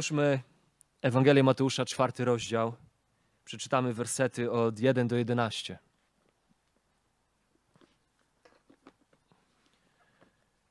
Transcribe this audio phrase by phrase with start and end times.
[0.00, 0.40] Otwórzmy
[1.02, 2.74] Ewangelię Mateusza, czwarty rozdział.
[3.44, 5.78] Przeczytamy wersety od 1 do 11.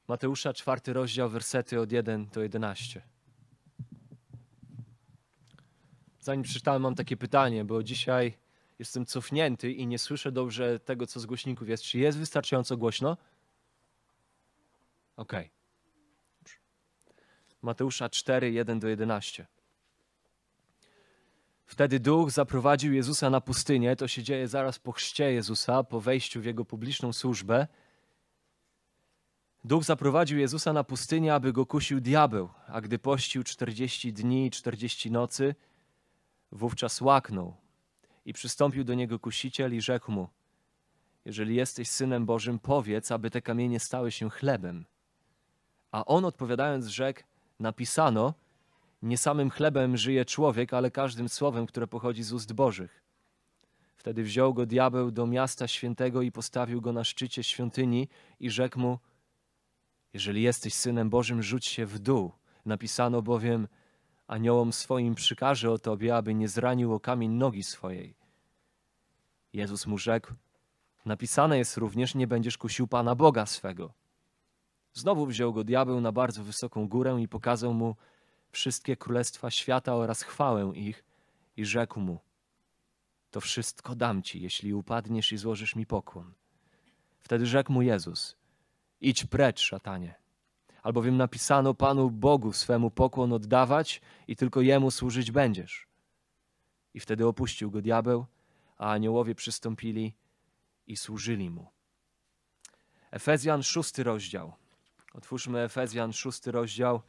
[0.07, 3.02] Mateusza, czwarty rozdział, wersety od 1 do 11.
[6.20, 8.38] Zanim przeczytałem, mam takie pytanie, bo dzisiaj
[8.80, 11.84] jestem cofnięty i nie słyszę dobrze tego, co z głośników jest.
[11.84, 13.18] Czy jest wystarczająco głośno?
[15.18, 15.46] Okej.
[15.46, 15.59] Okay.
[17.62, 19.48] Mateusza 4, 1 do 11.
[21.66, 23.95] Wtedy duch zaprowadził Jezusa na pustynię.
[23.95, 27.68] To się dzieje zaraz po chrzcie Jezusa, po wejściu w jego publiczną służbę.
[29.63, 34.52] Duch zaprowadził Jezusa na pustynię, aby go kusił diabeł, a gdy pościł 40 dni i
[34.52, 35.55] 40 nocy,
[36.52, 37.55] wówczas łaknął
[38.26, 40.27] i przystąpił do niego kusiciel i rzekł mu:
[41.26, 44.85] Jeżeli jesteś synem Bożym, powiedz, aby te kamienie stały się chlebem.
[45.91, 47.21] A on odpowiadając rzekł:
[47.60, 48.34] Napisano,
[49.02, 53.04] nie samym chlebem żyje człowiek, ale każdym słowem, które pochodzi z ust Bożych.
[53.96, 58.07] Wtedy wziął go diabeł do miasta świętego i postawił go na szczycie świątyni
[58.40, 58.99] i rzekł mu:
[60.13, 62.32] Jeżeli jesteś synem Bożym, rzuć się w dół.
[62.65, 63.68] Napisano bowiem:
[64.28, 68.16] Aniołom swoim przykaże o tobie, aby nie zranił o kamień nogi swojej.
[69.53, 70.34] Jezus mu rzekł:
[71.06, 73.99] Napisane jest również: Nie będziesz kusił Pana Boga swego.
[75.00, 77.96] Znowu wziął go diabeł na bardzo wysoką górę i pokazał mu
[78.52, 81.03] wszystkie królestwa świata oraz chwałę ich
[81.58, 82.19] i rzekł mu:
[83.31, 86.34] To wszystko dam ci, jeśli upadniesz i złożysz mi pokłon.
[87.20, 88.36] Wtedy rzekł mu Jezus:
[89.02, 90.16] Idź precz, szatanie.
[90.84, 95.88] Albowiem napisano Panu Bogu swemu pokłon oddawać i tylko Jemu służyć będziesz.
[96.94, 98.25] I wtedy opuścił go diabeł,
[98.78, 100.14] a aniołowie przystąpili
[100.88, 101.68] i służyli mu.
[103.12, 104.59] Efezjan, szósty rozdział.
[105.13, 107.02] Otwórzmy Efezjan, szósty rozdział.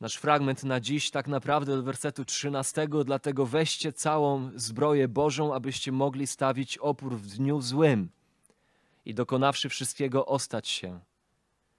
[0.00, 5.92] Nasz fragment na dziś tak naprawdę od wersetu 13, dlatego weźcie całą zbroję Bożą, abyście
[5.92, 8.08] mogli stawić opór w dniu złym
[9.04, 11.00] i dokonawszy wszystkiego ostać się.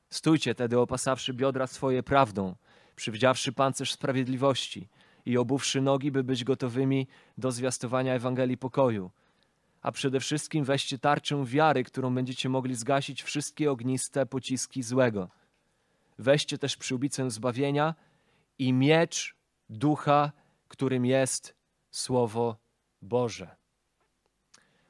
[0.09, 2.56] Stójcie tedy opasawszy biodra swoje prawdą,
[2.96, 4.88] przywdziawszy pancerz sprawiedliwości
[5.25, 7.07] i obuwszy nogi, by być gotowymi
[7.38, 9.11] do zwiastowania Ewangelii pokoju.
[9.81, 15.29] A przede wszystkim weźcie tarczę wiary, którą będziecie mogli zgasić wszystkie ogniste pociski złego.
[16.19, 17.95] Weźcie też przyłbicę zbawienia
[18.57, 19.35] i miecz
[19.69, 20.31] ducha,
[20.67, 21.56] którym jest
[21.91, 22.57] Słowo
[23.01, 23.56] Boże.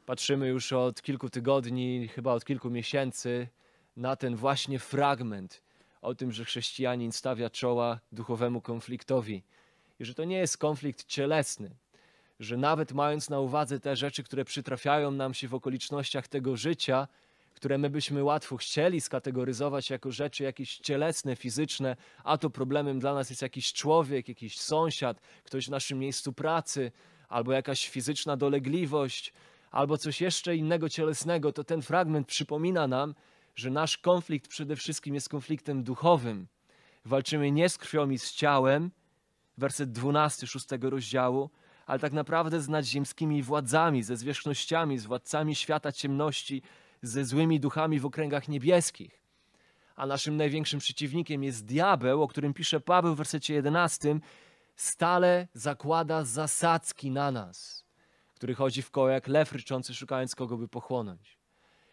[0.06, 3.48] Patrzymy już od kilku tygodni, chyba od kilku miesięcy,
[3.96, 5.64] na ten właśnie fragment
[6.02, 9.44] o tym, że chrześcijanin stawia czoła duchowemu konfliktowi
[10.00, 11.76] i że to nie jest konflikt cielesny,
[12.40, 17.08] że nawet mając na uwadze te rzeczy, które przytrafiają nam się w okolicznościach tego życia,
[17.54, 23.14] które my byśmy łatwo chcieli skategoryzować jako rzeczy jakieś cielesne, fizyczne, a to problemem dla
[23.14, 26.92] nas jest jakiś człowiek, jakiś sąsiad, ktoś w naszym miejscu pracy,
[27.30, 29.34] albo jakaś fizyczna dolegliwość,
[29.72, 33.16] albo coś jeszcze innego cielesnego, to ten fragment przypomina nam,
[33.56, 36.48] że nasz konflikt przede wszystkim jest konfliktem duchowym.
[37.06, 38.92] Walczymy nie z krwią i z ciałem,
[39.58, 41.50] werset 12 szóstego rozdziału,
[41.90, 46.62] ale tak naprawdę z nadziemskimi władzami, ze zwierzchnościami, z władcami świata ciemności,
[47.02, 49.24] ze złymi duchami w okręgach niebieskich.
[49.96, 54.20] A naszym największym przeciwnikiem jest diabeł, o którym pisze Paweł w wersecie 11,
[54.76, 57.86] stale zakłada zasadzki na nas,
[58.36, 61.38] który chodzi w koło jak lew ryczący, szukając kogo by pochłonąć.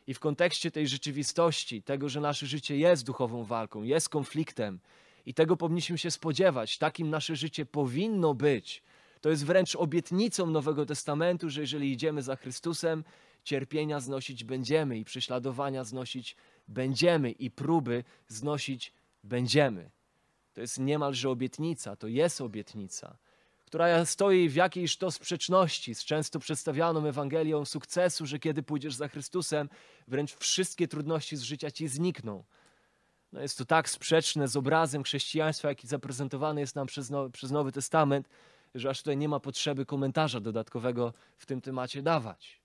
[0.07, 4.81] I w kontekście tej rzeczywistości, tego, że nasze życie jest duchową walką, jest konfliktem
[5.27, 8.83] i tego powinniśmy się spodziewać, takim nasze życie powinno być.
[9.27, 13.05] To jest wręcz obietnicą Nowego Testamentu, że jeżeli idziemy za Chrystusem,
[13.45, 16.37] cierpienia znosić będziemy i prześladowania znosić
[16.69, 18.93] będziemy i próby znosić
[19.25, 19.91] będziemy.
[20.55, 23.17] To jest niemalże obietnica, to jest obietnica
[23.65, 29.09] która stoi w jakiejś to sprzeczności z często przedstawianą Ewangelią sukcesu, że kiedy pójdziesz za
[29.09, 29.69] Chrystusem,
[30.09, 32.45] wręcz wszystkie trudności z życia ci znikną.
[33.33, 37.51] No jest to tak sprzeczne z obrazem chrześcijaństwa, jaki zaprezentowany jest nam przez, no, przez
[37.51, 38.29] Nowy Testament,
[38.81, 42.61] że aż tutaj nie ma potrzeby komentarza dodatkowego w tym temacie dawać.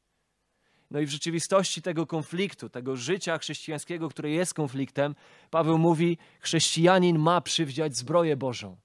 [0.91, 5.15] No i w rzeczywistości tego konfliktu, tego życia chrześcijańskiego, które jest konfliktem,
[5.49, 8.77] Paweł mówi: chrześcijanin ma przywdziać zbroję Bożą.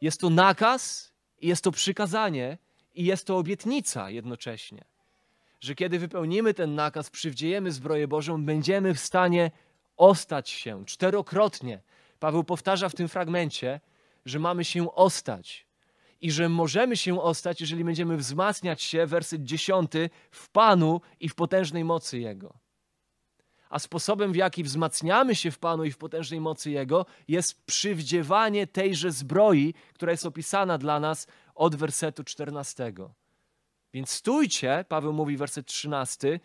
[0.00, 1.12] Jest to nakaz
[1.42, 2.58] jest to przykazanie
[2.94, 4.84] i jest to obietnica jednocześnie,
[5.60, 9.50] że kiedy wypełnimy ten nakaz, przywdziejemy zbroję Bożą, będziemy w stanie
[9.96, 11.82] ostać się czterokrotnie.
[12.20, 13.80] Paweł powtarza w tym fragmencie,
[14.24, 15.67] że mamy się ostać
[16.20, 21.34] i że możemy się ostać, jeżeli będziemy wzmacniać się, werset dziesiąty, w Panu i w
[21.34, 22.58] potężnej mocy Jego.
[23.70, 28.66] A sposobem, w jaki wzmacniamy się w Panu i w potężnej mocy Jego, jest przywdziewanie
[28.66, 32.92] tejże zbroi, która jest opisana dla nas od wersetu 14.
[33.94, 36.40] Więc stójcie, Paweł mówi, werset 13,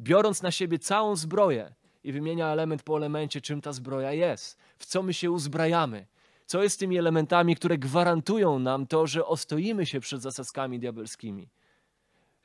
[0.00, 1.74] biorąc na siebie całą zbroję
[2.04, 6.06] i wymienia element po elemencie, czym ta zbroja jest, w co my się uzbrajamy,
[6.46, 11.48] co jest tymi elementami, które gwarantują nam to, że ostoimy się przed zasadzkami diabelskimi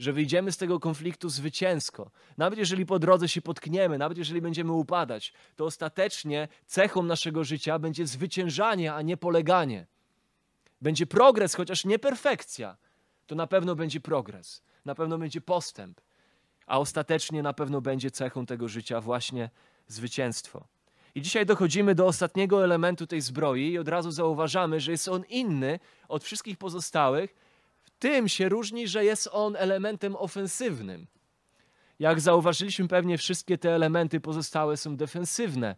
[0.02, 2.12] że wyjdziemy z tego konfliktu zwycięsko.
[2.38, 7.80] Nawet jeżeli po drodze się potkniemy, nawet jeżeli będziemy upadać, to ostatecznie cechą naszego życia
[7.80, 9.88] będzie zwyciężanie, a nie poleganie.
[10.82, 12.78] Będzie progres, chociaż nie perfekcja.
[13.28, 16.02] To na pewno będzie progres, na pewno będzie postęp,
[16.66, 19.50] a ostatecznie na pewno będzie cechą tego życia właśnie
[19.88, 20.68] zwycięstwo.
[21.16, 25.24] I dzisiaj dochodzimy do ostatniego elementu tej zbroi i od razu zauważamy, że jest on
[25.30, 27.36] inny od wszystkich pozostałych,
[28.00, 31.08] tym się różni, że jest on elementem ofensywnym.
[32.00, 35.76] Jak zauważyliśmy, pewnie wszystkie te elementy pozostałe są defensywne.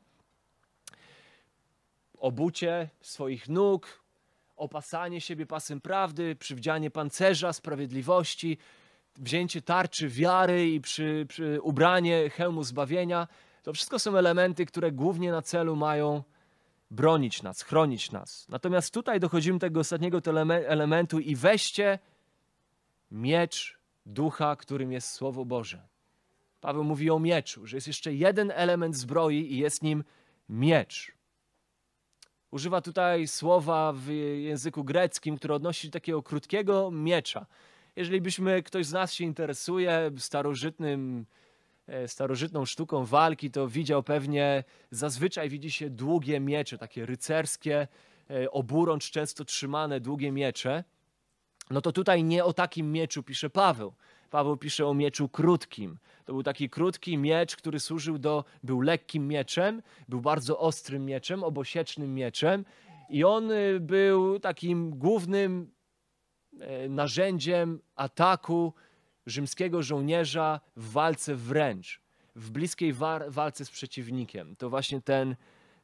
[2.18, 4.04] Obucie swoich nóg,
[4.56, 8.58] opasanie siebie pasem prawdy, przywdzianie pancerza sprawiedliwości,
[9.18, 13.28] wzięcie tarczy wiary i przy, przy ubranie hełmu zbawienia.
[13.64, 16.24] To wszystko są elementy, które głównie na celu mają
[16.92, 18.48] bronić nas, chronić nas.
[18.50, 20.22] Natomiast tutaj dochodzimy do tego ostatniego
[20.68, 22.00] elementu i weźcie
[23.12, 25.88] miecz ducha, którym jest Słowo Boże.
[26.62, 30.04] Paweł mówi o mieczu, że jest jeszcze jeden element zbroi i jest nim
[30.50, 31.12] miecz.
[32.52, 34.08] Używa tutaj słowa w
[34.42, 37.46] języku greckim, które odnosi się do takiego krótkiego miecza.
[37.96, 41.26] Jeżeli byśmy, ktoś z nas się interesuje starożytnym,
[42.08, 47.88] starożytną sztuką walki, to widział pewnie, zazwyczaj widzi się długie miecze, takie rycerskie,
[48.30, 50.84] e, oburącz często trzymane długie miecze.
[51.70, 53.94] No to tutaj nie o takim mieczu pisze Paweł.
[54.30, 55.98] Paweł pisze o mieczu krótkim.
[56.26, 61.44] To był taki krótki miecz, który służył do, był lekkim mieczem, był bardzo ostrym mieczem,
[61.44, 62.66] obosiecznym mieczem
[63.10, 65.72] i on y, był takim głównym
[66.60, 68.74] e, narzędziem ataku
[69.26, 72.02] rzymskiego żołnierza w walce wręcz,
[72.36, 72.94] w bliskiej
[73.28, 74.56] walce z przeciwnikiem.
[74.56, 75.36] To właśnie ten,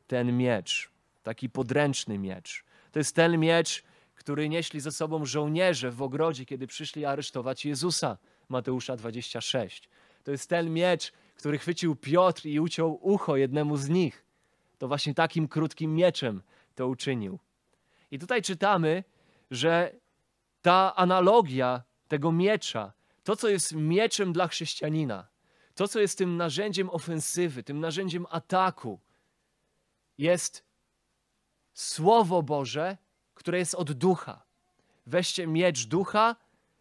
[0.07, 0.89] ten miecz,
[1.23, 2.63] taki podręczny miecz.
[2.91, 3.83] To jest ten miecz,
[4.15, 8.17] który nieśli ze sobą żołnierze w ogrodzie, kiedy przyszli aresztować Jezusa.
[8.49, 9.89] Mateusza 26.
[10.23, 14.25] To jest ten miecz, który chwycił Piotr i uciął ucho jednemu z nich.
[14.77, 16.41] To właśnie takim krótkim mieczem
[16.75, 17.39] to uczynił.
[18.11, 19.03] I tutaj czytamy,
[19.51, 19.95] że
[20.61, 22.93] ta analogia tego miecza,
[23.29, 25.27] to co jest mieczem dla chrześcijanina,
[25.75, 28.99] to co jest tym narzędziem ofensywy, tym narzędziem ataku,
[30.17, 30.63] jest
[31.73, 32.97] Słowo Boże,
[33.33, 34.43] które jest od ducha.
[35.05, 36.35] Weźcie miecz ducha,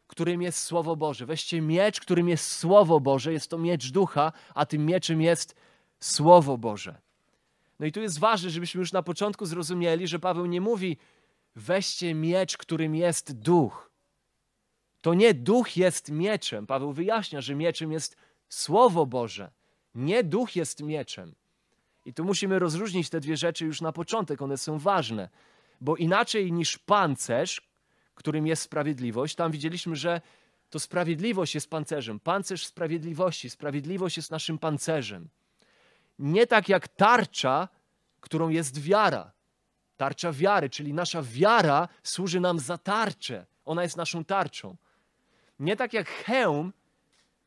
[0.07, 1.27] którym jest Słowo Boże.
[1.27, 3.33] Weźcie miecz, którym jest Słowo Boże.
[3.33, 5.55] Jest to miecz ducha, a tym mieczem jest
[6.01, 7.01] Słowo Boże.
[7.79, 10.97] No i tu jest ważne, żebyśmy już na początku zrozumieli, że Paweł nie mówi
[11.57, 13.88] weźcie miecz, którym jest duch.
[15.01, 16.67] To nie duch jest mieczem.
[16.67, 18.17] Paweł wyjaśnia, że mieczem jest
[18.49, 19.51] Słowo Boże.
[19.95, 21.35] Nie duch jest mieczem.
[22.05, 25.29] I tu musimy rozróżnić te dwie rzeczy już na początek, one są ważne
[25.81, 27.63] bo inaczej niż pancerz,
[28.15, 30.21] którym jest sprawiedliwość, tam widzieliśmy, że
[30.71, 32.21] to sprawiedliwość jest pancerzem.
[32.21, 35.29] Pancerz sprawiedliwości, sprawiedliwość jest naszym pancerzem.
[36.19, 37.69] Nie tak jak tarcza,
[38.21, 39.33] którą jest wiara.
[39.97, 43.47] Tarcza wiary, czyli nasza wiara służy nam za tarczę.
[43.65, 44.77] Ona jest naszą tarczą.
[45.61, 46.73] Nie tak jak hełm,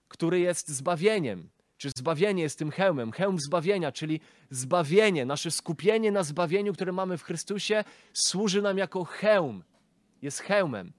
[0.07, 1.49] który jest zbawieniem
[1.81, 7.17] czy zbawienie jest tym hełmem, hełm zbawienia, czyli zbawienie, nasze skupienie na zbawieniu, które mamy
[7.17, 9.63] w Chrystusie, służy nam jako hełm,
[10.21, 10.93] jest hełmem.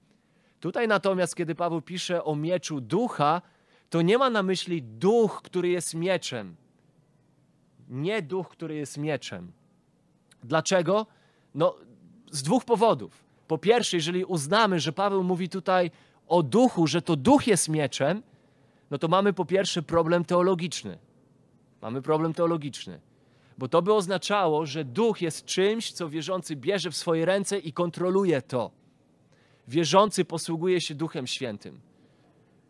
[0.59, 3.41] Tutaj natomiast, kiedy Paweł pisze o mieczu ducha,
[3.89, 6.55] to nie ma na myśli duch, który jest mieczem.
[7.89, 9.51] Nie duch, który jest mieczem.
[10.43, 11.07] Dlaczego?
[11.55, 11.75] No,
[12.31, 13.23] z dwóch powodów.
[13.47, 15.91] Po pierwsze, jeżeli uznamy, że Paweł mówi tutaj
[16.27, 18.23] o duchu, że to duch jest mieczem,
[18.91, 20.97] no to mamy po pierwsze problem teologiczny.
[21.81, 22.99] Mamy problem teologiczny.
[23.57, 27.73] Bo to by oznaczało, że duch jest czymś, co wierzący bierze w swoje ręce i
[27.73, 28.71] kontroluje to.
[29.67, 31.79] Wierzący posługuje się Duchem Świętym.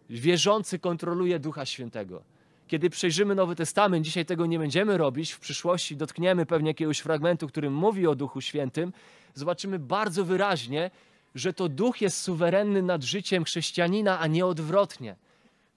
[0.10, 2.24] Wierzący kontroluje Ducha Świętego.
[2.67, 7.48] Kiedy przejrzymy Nowy Testament, dzisiaj tego nie będziemy robić, w przyszłości dotkniemy pewnie jakiegoś fragmentu,
[7.48, 8.93] który mówi o Duchu Świętym,
[9.33, 10.91] zobaczymy bardzo wyraźnie,
[11.36, 15.16] że to Duch jest suwerenny nad życiem chrześcijanina, a nie odwrotnie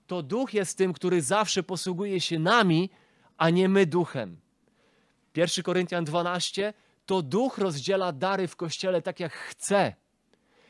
[0.07, 2.91] to duch jest tym, który zawsze posługuje się nami,
[3.37, 4.41] a nie my duchem.
[5.37, 6.75] 1 Koryntian 12
[7.07, 9.95] to duch rozdziela dary w kościele tak jak chce.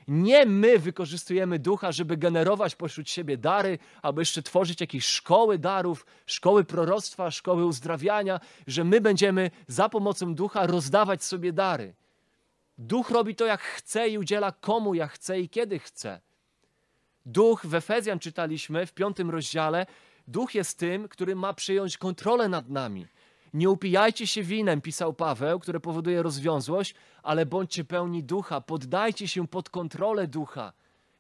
[0.09, 6.07] Nie my wykorzystujemy ducha, żeby generować pośród siebie dary, albo jeszcze tworzyć jakieś szkoły darów,
[6.26, 11.95] szkoły proroctwa, szkoły uzdrawiania, że my będziemy za pomocą ducha rozdawać sobie dary.
[12.78, 16.21] Duch robi to jak chce i udziela komu jak chce i kiedy chce.
[17.26, 19.87] Duch w Efezjan czytaliśmy w piątym rozdziale.
[20.28, 23.06] Duch jest tym, który ma przyjąć kontrolę nad nami.
[23.54, 29.49] Nie upijajcie się winem, pisał Paweł, które powoduje rozwiązłość, ale bądźcie pełni ducha, poddajcie się
[29.49, 30.73] pod kontrolę ducha.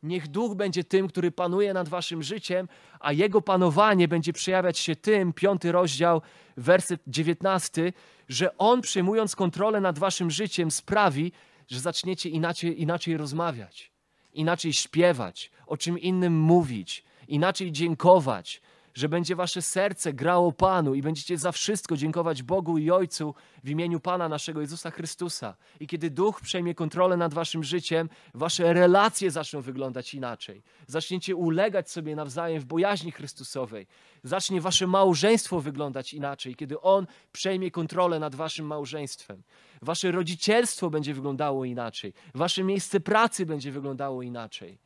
[0.06, 2.68] Niech duch będzie tym, który panuje nad waszym życiem,
[3.00, 6.22] a jego panowanie będzie przejawiać się tym, piąty rozdział,
[6.56, 7.92] werset dziewiętnasty,
[8.28, 11.32] że on przejmując kontrolę nad waszym życiem sprawi,
[11.68, 13.90] że zaczniecie inaczej, inaczej rozmawiać,
[14.34, 18.60] inaczej śpiewać, o czym innym mówić, inaczej dziękować,
[18.96, 23.34] że będzie wasze serce grało Panu i będziecie za wszystko dziękować Bogu i Ojcu
[23.64, 25.56] w imieniu Pana naszego Jezusa Chrystusa.
[25.80, 30.62] I kiedy Duch przejmie kontrolę nad waszym życiem, wasze relacje zaczną wyglądać inaczej.
[30.86, 33.86] Zaczniecie ulegać sobie nawzajem w bojaźni Chrystusowej.
[34.22, 39.42] Zacznie wasze małżeństwo wyglądać inaczej, kiedy On przejmie kontrolę nad waszym małżeństwem.
[39.82, 42.12] Wasze rodzicielstwo będzie wyglądało inaczej.
[42.34, 44.85] Wasze miejsce pracy będzie wyglądało inaczej.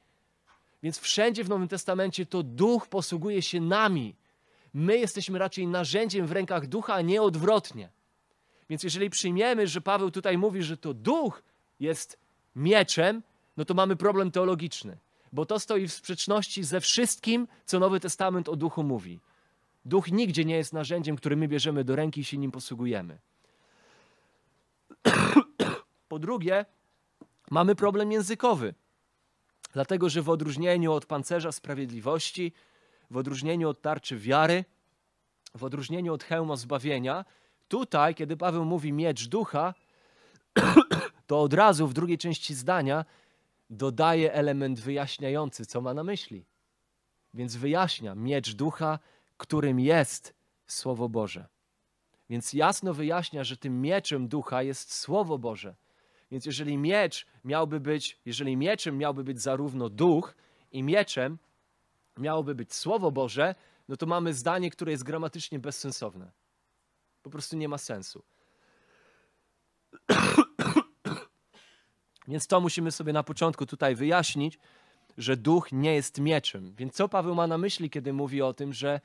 [0.82, 4.14] Więc wszędzie w Nowym Testamencie to duch posługuje się nami.
[4.74, 7.88] My jesteśmy raczej narzędziem w rękach ducha, a nie odwrotnie.
[8.70, 11.42] Więc jeżeli przyjmiemy, że Paweł tutaj mówi, że to duch
[11.80, 12.18] jest
[12.56, 13.22] mieczem,
[13.56, 14.96] no to mamy problem teologiczny,
[15.32, 19.20] bo to stoi w sprzeczności ze wszystkim, co Nowy Testament o duchu mówi.
[19.84, 23.18] Duch nigdzie nie jest narzędziem, które my bierzemy do ręki i się nim posługujemy.
[26.08, 26.64] Po drugie,
[27.50, 28.74] mamy problem językowy.
[29.72, 32.52] Dlatego, że w odróżnieniu od pancerza sprawiedliwości,
[33.10, 34.64] w odróżnieniu od tarczy wiary,
[35.54, 37.24] w odróżnieniu od hełma zbawienia,
[37.68, 39.74] tutaj, kiedy Paweł mówi miecz ducha,
[41.26, 43.04] to od razu w drugiej części zdania
[43.70, 46.44] dodaje element wyjaśniający, co ma na myśli.
[47.34, 48.98] Więc wyjaśnia miecz ducha,
[49.36, 50.34] którym jest
[50.66, 51.48] Słowo Boże.
[52.30, 55.74] Więc jasno wyjaśnia, że tym mieczem ducha jest Słowo Boże.
[56.30, 60.34] Więc jeżeli miecz miałby być, jeżeli mieczem miałby być zarówno duch
[60.72, 61.38] i mieczem
[62.18, 63.54] miałoby być Słowo Boże,
[63.88, 66.32] no to mamy zdanie, które jest gramatycznie bezsensowne.
[67.22, 68.22] Po prostu nie ma sensu.
[72.28, 74.58] Więc to musimy sobie na początku tutaj wyjaśnić,
[75.18, 76.74] że duch nie jest mieczem.
[76.74, 79.00] Więc co Paweł ma na myśli, kiedy mówi o tym, że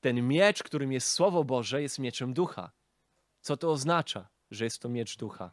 [0.00, 2.70] ten miecz, którym jest Słowo Boże, jest mieczem ducha?
[3.40, 5.52] Co to oznacza, że jest to miecz ducha?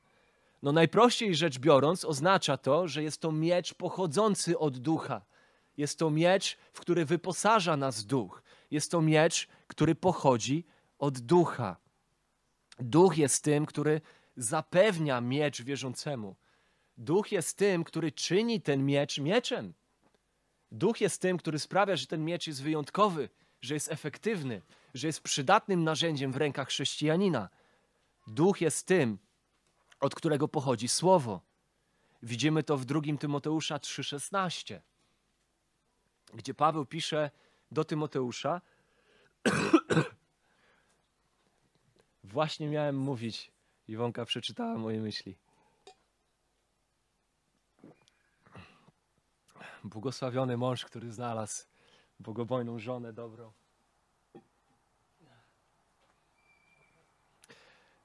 [0.64, 5.22] No najprościej rzecz biorąc, oznacza to, że jest to miecz pochodzący od ducha.
[5.78, 8.44] Jest to miecz, w który wyposaża nas duch.
[8.72, 10.66] Jest to miecz, który pochodzi
[11.00, 11.78] od ducha.
[12.80, 14.02] Duch jest tym, który
[14.38, 16.36] zapewnia miecz wierzącemu.
[16.98, 19.74] Duch jest tym, który czyni ten miecz mieczem.
[20.72, 23.30] Duch jest tym, który sprawia, że ten miecz jest wyjątkowy,
[23.62, 24.62] że jest efektywny,
[24.94, 27.50] że jest przydatnym narzędziem w rękach chrześcijanina.
[28.28, 29.18] Duch jest tym,
[30.04, 31.42] od którego pochodzi słowo.
[32.24, 34.80] Widzimy to w 2 Tymoteusza 3,16,
[36.34, 37.32] gdzie Paweł pisze
[37.72, 38.62] do Tymoteusza:
[42.24, 43.52] Właśnie miałem mówić,
[43.88, 45.38] Iwonka przeczytała moje myśli.
[49.84, 51.66] Błogosławiony mąż, który znalazł
[52.20, 53.52] bogobojną żonę dobrą.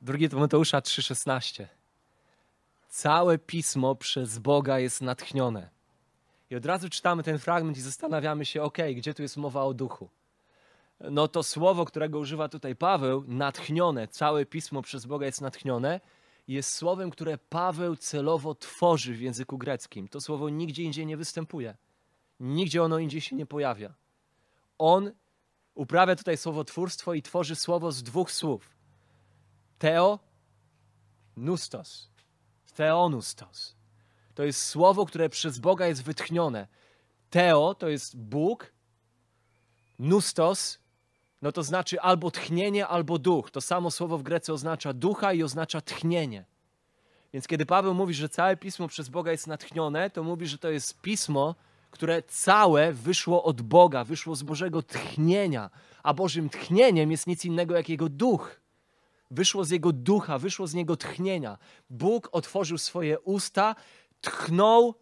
[0.00, 1.78] Drugie Tymoteusza 3,16.
[2.88, 5.71] Całe pismo przez Boga jest natchnione.
[6.50, 9.75] I od razu czytamy ten fragment i zastanawiamy się, ok, gdzie tu jest mowa o
[9.75, 10.09] duchu?
[11.00, 16.00] No to słowo, którego używa tutaj Paweł, natchnione, całe pismo przez Boga jest natchnione,
[16.49, 20.09] jest słowem, które Paweł celowo tworzy w języku greckim.
[20.09, 21.76] To słowo nigdzie indziej nie występuje.
[22.40, 23.95] Nigdzie ono indziej się nie pojawia.
[24.78, 25.12] On
[25.75, 28.71] uprawia tutaj słowotwórstwo i tworzy słowo z dwóch słów.
[29.78, 30.18] Teo,
[31.37, 32.11] nustos.
[32.79, 33.77] Theonustos.
[34.35, 36.67] To jest słowo, które przez Boga jest wytchnione.
[37.31, 38.73] Teo to jest Bóg,
[39.99, 40.79] nustos
[41.43, 43.51] no to znaczy albo tchnienie, albo duch.
[43.51, 46.45] To samo słowo w Grece oznacza ducha i oznacza tchnienie.
[47.33, 50.71] Więc kiedy Paweł mówi, że całe pismo przez Boga jest natchnione, to mówi, że to
[50.71, 51.55] jest pismo,
[51.91, 55.71] które całe wyszło od Boga, wyszło z Bożego tchnienia,
[56.03, 58.61] a Bożym tchnieniem jest nic innego jak Jego duch.
[59.31, 61.59] Wyszło z Jego ducha, wyszło z Niego tchnienia.
[61.91, 63.75] Bóg otworzył swoje usta,
[64.21, 64.95] tchnął,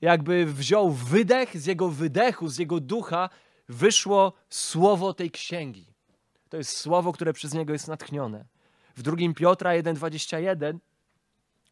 [0.00, 3.30] jakby wziął wydech, z Jego wydechu, z Jego ducha
[3.68, 5.86] wyszło słowo tej księgi.
[6.48, 8.44] To jest słowo, które przez Niego jest natchnione.
[8.96, 10.78] W 2 Piotra 1,21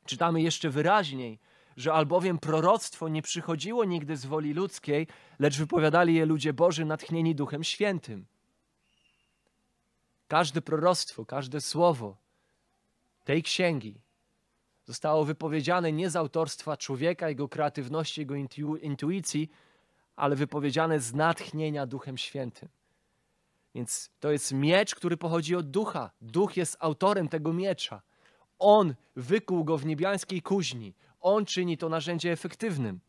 [0.06, 1.38] czytamy jeszcze wyraźniej,
[1.76, 5.06] że albowiem proroctwo nie przychodziło nigdy z woli ludzkiej,
[5.38, 8.26] lecz wypowiadali je ludzie Boży natchnieni Duchem Świętym.
[10.30, 12.16] Każde proroctwo, każde słowo
[13.24, 14.00] tej księgi
[14.84, 18.34] zostało wypowiedziane nie z autorstwa człowieka, jego kreatywności, jego
[18.80, 19.50] intuicji,
[20.16, 22.68] ale wypowiedziane z natchnienia Duchem Świętym.
[23.74, 26.10] Więc to jest miecz, który pochodzi od ducha.
[26.20, 28.02] Duch jest autorem tego miecza.
[28.58, 30.94] On wykuł go w niebiańskiej kuźni.
[31.20, 33.00] On czyni to narzędzie efektywnym.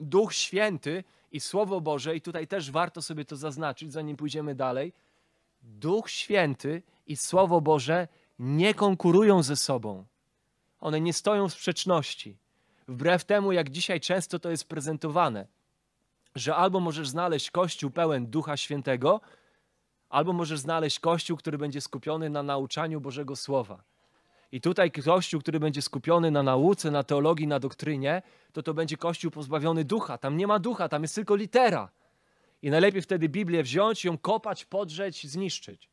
[0.00, 4.92] Duch Święty i Słowo Boże, i tutaj też warto sobie to zaznaczyć, zanim pójdziemy dalej.
[5.66, 8.08] Duch Święty i Słowo Boże
[8.38, 10.04] nie konkurują ze sobą.
[10.80, 12.36] One nie stoją w sprzeczności.
[12.88, 15.46] Wbrew temu, jak dzisiaj często to jest prezentowane,
[16.34, 19.20] że albo możesz znaleźć kościół pełen Ducha Świętego,
[20.08, 23.82] albo możesz znaleźć kościół, który będzie skupiony na nauczaniu Bożego Słowa.
[24.52, 28.96] I tutaj kościół, który będzie skupiony na nauce, na teologii, na doktrynie, to to będzie
[28.96, 30.18] kościół pozbawiony ducha.
[30.18, 31.88] Tam nie ma ducha, tam jest tylko litera.
[32.62, 35.88] I najlepiej wtedy Biblię wziąć, ją kopać, podrzeć, zniszczyć.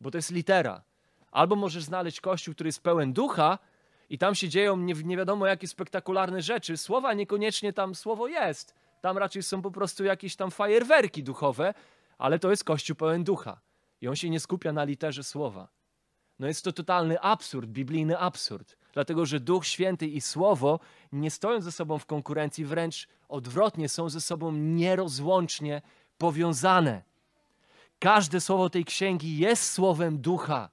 [0.00, 0.82] Bo to jest litera.
[1.30, 3.58] Albo możesz znaleźć kościół, który jest pełen ducha
[4.10, 6.76] i tam się dzieją nie, nie wiadomo jakie spektakularne rzeczy.
[6.76, 8.74] Słowa niekoniecznie tam słowo jest.
[9.00, 11.74] Tam raczej są po prostu jakieś tam fajerwerki duchowe,
[12.18, 13.60] ale to jest kościół pełen ducha.
[14.00, 15.68] I on się nie skupia na literze słowa.
[16.40, 18.76] No jest to totalny absurd, biblijny absurd.
[18.92, 20.80] Dlatego, że Duch Święty i Słowo
[21.12, 25.82] nie stoją ze sobą w konkurencji, wręcz odwrotnie, są ze sobą nierozłącznie
[26.18, 27.02] powiązane.
[27.98, 30.70] Każde słowo tej księgi jest słowem ducha.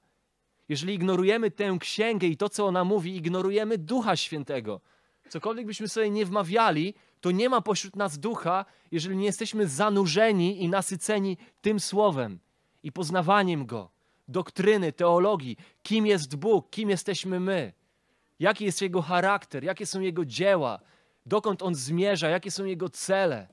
[0.69, 4.81] Jeżeli ignorujemy tę księgę i to, co ona mówi, ignorujemy Ducha Świętego.
[5.29, 10.63] Cokolwiek byśmy sobie nie wmawiali, to nie ma pośród nas ducha, jeżeli nie jesteśmy zanurzeni
[10.63, 12.39] i nasyceni tym słowem
[12.83, 13.96] i poznawaniem go,
[14.27, 17.73] doktryny, teologii, kim jest Bóg, kim jesteśmy my,
[18.39, 20.79] jaki jest jego charakter, jakie są jego dzieła,
[21.25, 23.47] dokąd on zmierza, jakie są jego cele.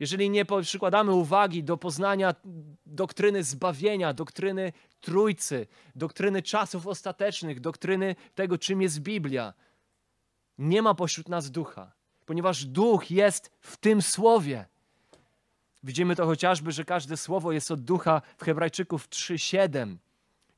[0.00, 2.34] Jeżeli nie przykładamy uwagi do poznania
[2.86, 9.54] doktryny zbawienia, doktryny Trójcy, doktryny czasów ostatecznych, doktryny tego, czym jest Biblia,
[10.58, 11.92] nie ma pośród nas ducha,
[12.26, 14.66] ponieważ duch jest w tym słowie.
[15.82, 19.96] Widzimy to chociażby, że każde słowo jest od ducha w Hebrajczyków 3:7,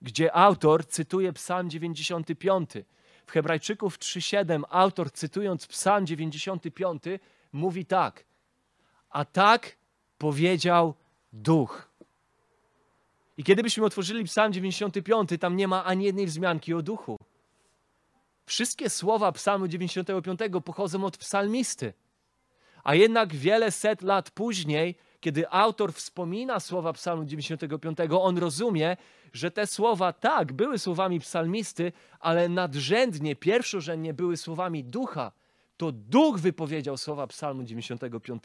[0.02, 2.70] gdzie autor cytuje Psalm 95.
[3.26, 7.02] W Hebrajczyków 3:7 autor cytując Psalm 95
[7.52, 8.24] mówi tak:
[9.10, 9.76] A tak
[10.18, 10.94] powiedział
[11.32, 11.88] duch.
[13.36, 17.18] I kiedy byśmy otworzyli Psalm 95, tam nie ma ani jednej wzmianki o duchu.
[18.46, 21.92] Wszystkie słowa Psalmu 95 pochodzą od psalmisty.
[22.84, 28.96] A jednak wiele set lat później, kiedy autor wspomina słowa Psalmu 95, on rozumie,
[29.32, 35.32] że te słowa tak były słowami psalmisty, ale nadrzędnie, pierwszorzędnie były słowami ducha.
[35.76, 38.42] To duch wypowiedział słowa Psalmu 95.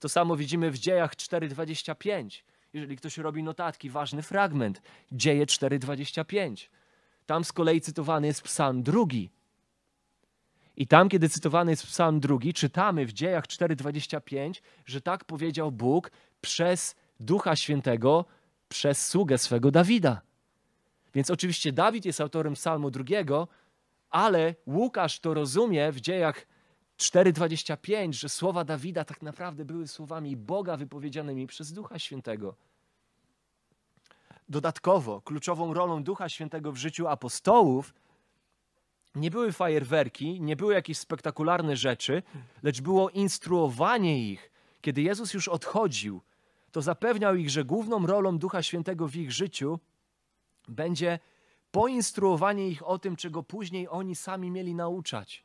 [0.00, 2.42] To samo widzimy w dziejach 4:25
[2.72, 6.68] jeżeli ktoś robi notatki, ważny fragment, dzieje 4:25.
[7.26, 9.30] Tam z kolei cytowany jest psalm drugi.
[10.76, 16.10] I tam, kiedy cytowany jest psalm drugi, czytamy w dziejach 4:25, że tak powiedział Bóg
[16.40, 18.24] przez Ducha Świętego,
[18.68, 20.20] przez sługę swego Dawida.
[21.14, 23.48] Więc oczywiście Dawid jest autorem psalmu drugiego,
[24.10, 26.46] ale Łukasz to rozumie w dziejach
[26.96, 32.54] 4:25, że słowa Dawida tak naprawdę były słowami Boga wypowiedzianymi przez Ducha Świętego.
[34.48, 37.94] Dodatkowo, kluczową rolą Ducha Świętego w życiu apostołów
[39.14, 42.22] nie były fajerwerki, nie były jakieś spektakularne rzeczy,
[42.62, 44.50] lecz było instruowanie ich.
[44.80, 46.20] Kiedy Jezus już odchodził,
[46.72, 49.78] to zapewniał ich, że główną rolą Ducha Świętego w ich życiu
[50.68, 51.18] będzie
[51.70, 55.44] poinstruowanie ich o tym, czego później oni sami mieli nauczać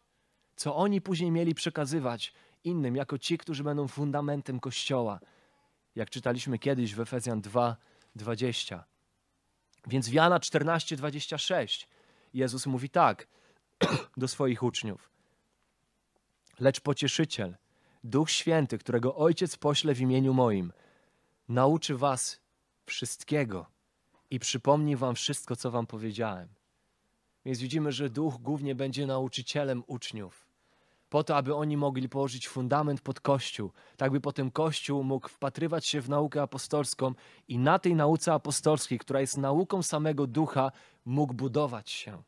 [0.57, 5.19] co oni później mieli przekazywać innym, jako ci, którzy będą fundamentem Kościoła.
[5.95, 7.77] Jak czytaliśmy kiedyś w Efezjan 2,
[8.15, 8.83] 20.
[9.87, 11.87] Więc w Jana 14, 26
[12.33, 13.27] Jezus mówi tak
[14.17, 15.09] do swoich uczniów.
[16.59, 17.57] Lecz pocieszyciel,
[18.03, 20.73] Duch Święty, którego Ojciec pośle w imieniu moim,
[21.49, 22.39] nauczy was
[22.85, 23.65] wszystkiego
[24.29, 26.47] i przypomni wam wszystko, co wam powiedziałem.
[27.45, 30.47] Więc widzimy, że Duch głównie będzie nauczycielem uczniów
[31.09, 35.85] po to, aby oni mogli położyć fundament pod Kościół, tak by potem Kościół mógł wpatrywać
[35.85, 37.13] się w naukę apostolską
[37.47, 40.71] i na tej nauce apostolskiej, która jest nauką samego Ducha,
[41.05, 42.23] mógł budować się.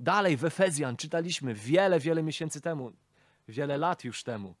[0.00, 2.92] Dalej w Efezjan czytaliśmy wiele, wiele miesięcy temu,
[3.48, 4.54] wiele lat już temu.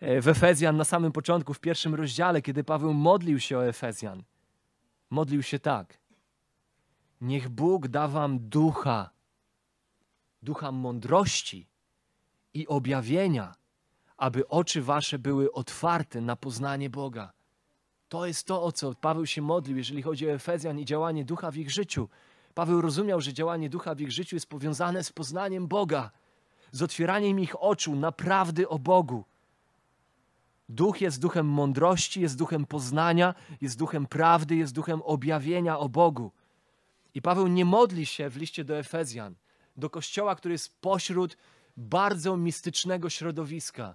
[0.00, 4.22] E, w Efezjan na samym początku, w pierwszym rozdziale, kiedy Paweł modlił się o Efezjan,
[5.10, 5.98] modlił się tak.
[7.20, 9.14] Niech Bóg da wam ducha
[10.44, 11.68] ducha mądrości
[12.54, 13.54] i objawienia,
[14.16, 17.32] aby oczy wasze były otwarte na poznanie Boga.
[18.08, 21.50] To jest to, o co Paweł się modlił, jeżeli chodzi o Efezjan i działanie ducha
[21.50, 22.08] w ich życiu.
[22.54, 26.10] Paweł rozumiał, że działanie ducha w ich życiu jest powiązane z poznaniem Boga,
[26.72, 29.24] z otwieraniem ich oczu na prawdy o Bogu.
[30.68, 36.30] Duch jest duchem mądrości, jest duchem poznania, jest duchem prawdy, jest duchem objawienia o Bogu.
[37.14, 39.34] I Paweł nie modli się w liście do Efezjan,
[39.76, 41.36] do kościoła, który jest pośród
[41.76, 43.94] bardzo mistycznego środowiska,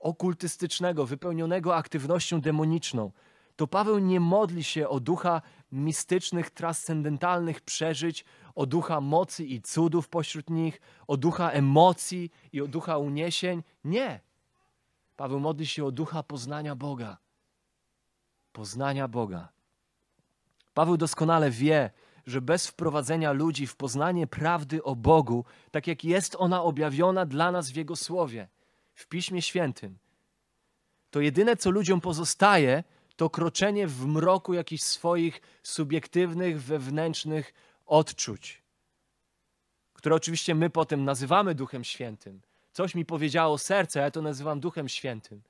[0.00, 3.12] okultystycznego, wypełnionego aktywnością demoniczną.
[3.58, 5.42] To Paweł nie modli się o ducha
[5.72, 12.68] mistycznych, transcendentalnych przeżyć, o ducha mocy i cudów pośród nich, o ducha emocji i o
[12.68, 13.62] ducha uniesień.
[13.84, 14.20] Nie.
[15.16, 17.16] Paweł modli się o ducha poznania Boga.
[18.52, 19.48] Poznania Boga.
[20.74, 21.90] Paweł doskonale wie,
[22.26, 27.52] że bez wprowadzenia ludzi w poznanie prawdy o Bogu, tak jak jest ona objawiona dla
[27.52, 28.48] nas w Jego Słowie,
[28.94, 29.98] w Piśmie Świętym,
[31.10, 32.84] to jedyne, co ludziom pozostaje,
[33.18, 37.54] to kroczenie w mroku jakichś swoich subiektywnych, wewnętrznych
[37.86, 38.62] odczuć,
[39.92, 42.40] które oczywiście my potem nazywamy Duchem Świętym.
[42.72, 45.42] Coś mi powiedziało serce, a ja to nazywam Duchem Świętym.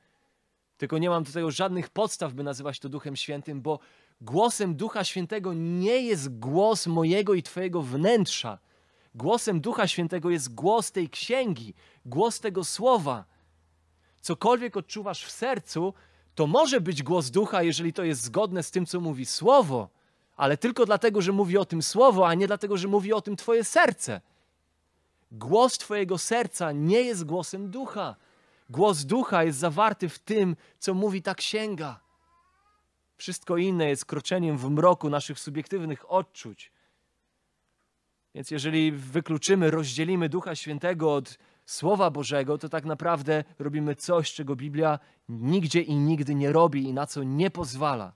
[0.76, 3.78] Tylko nie mam do tego żadnych podstaw, by nazywać to Duchem Świętym, bo
[4.20, 8.58] głosem Ducha Świętego nie jest głos mojego i Twojego wnętrza.
[9.14, 13.24] Głosem Ducha Świętego jest głos tej księgi, głos tego słowa.
[14.20, 15.94] Cokolwiek odczuwasz w sercu,
[16.38, 19.88] to może być głos Ducha, jeżeli to jest zgodne z tym, co mówi słowo,
[20.36, 23.36] ale tylko dlatego, że mówi o tym słowo, a nie dlatego, że mówi o tym
[23.36, 24.20] Twoje serce.
[25.32, 28.16] Głos Twojego serca nie jest głosem ducha.
[28.70, 32.00] Głos ducha jest zawarty w tym, co mówi ta księga.
[33.16, 36.72] Wszystko inne jest kroczeniem w mroku naszych subiektywnych odczuć.
[38.34, 41.38] Więc jeżeli wykluczymy, rozdzielimy Ducha Świętego od
[41.68, 46.92] Słowa Bożego, to tak naprawdę robimy coś, czego Biblia nigdzie i nigdy nie robi i
[46.92, 48.12] na co nie pozwala.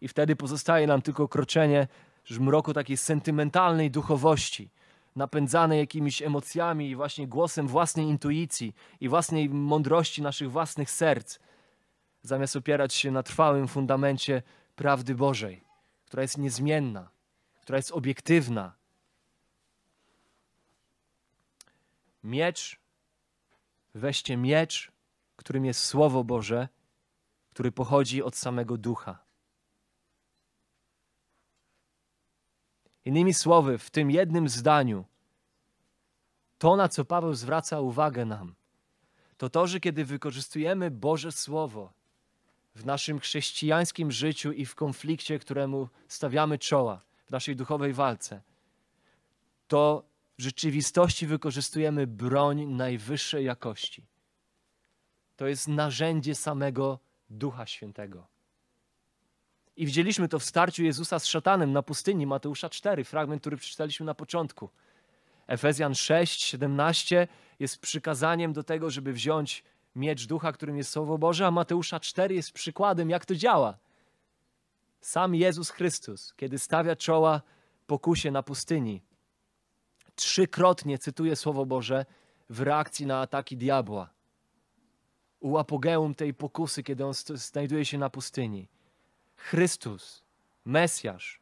[0.00, 1.88] I wtedy pozostaje nam tylko kroczenie
[2.30, 4.70] w mroku takiej sentymentalnej duchowości,
[5.16, 11.38] napędzane jakimiś emocjami i właśnie głosem własnej intuicji i własnej mądrości naszych własnych serc,
[12.22, 14.42] zamiast opierać się na trwałym fundamencie
[14.76, 15.64] prawdy Bożej,
[16.04, 17.10] która jest niezmienna,
[17.60, 18.77] która jest obiektywna.
[22.24, 22.80] Miecz,
[23.94, 24.92] weźcie miecz,
[25.36, 26.68] którym jest Słowo Boże,
[27.50, 29.18] który pochodzi od samego Ducha.
[33.04, 35.04] Innymi słowy, w tym jednym zdaniu,
[36.58, 38.54] to na co Paweł zwraca uwagę nam,
[39.36, 41.92] to to, że kiedy wykorzystujemy Boże Słowo
[42.74, 48.42] w naszym chrześcijańskim życiu i w konflikcie, któremu stawiamy czoła, w naszej duchowej walce,
[49.68, 50.02] to
[50.38, 54.06] w rzeczywistości wykorzystujemy broń najwyższej jakości.
[55.36, 56.98] To jest narzędzie samego
[57.30, 58.26] Ducha Świętego.
[59.76, 64.06] I widzieliśmy to w starciu Jezusa z szatanem na pustyni, Mateusza 4, fragment, który przeczytaliśmy
[64.06, 64.70] na początku.
[65.46, 69.64] Efezjan 6, 17 jest przykazaniem do tego, żeby wziąć
[69.96, 73.78] miecz ducha, którym jest Słowo Boże, a Mateusza 4 jest przykładem, jak to działa.
[75.00, 77.42] Sam Jezus Chrystus, kiedy stawia czoła
[77.86, 79.02] pokusie na pustyni,
[80.18, 82.06] trzykrotnie cytuje Słowo Boże
[82.50, 84.10] w reakcji na ataki diabła.
[85.40, 88.68] U apogeum tej pokusy, kiedy on znajduje się na pustyni.
[89.36, 90.22] Chrystus,
[90.64, 91.40] Mesjasz,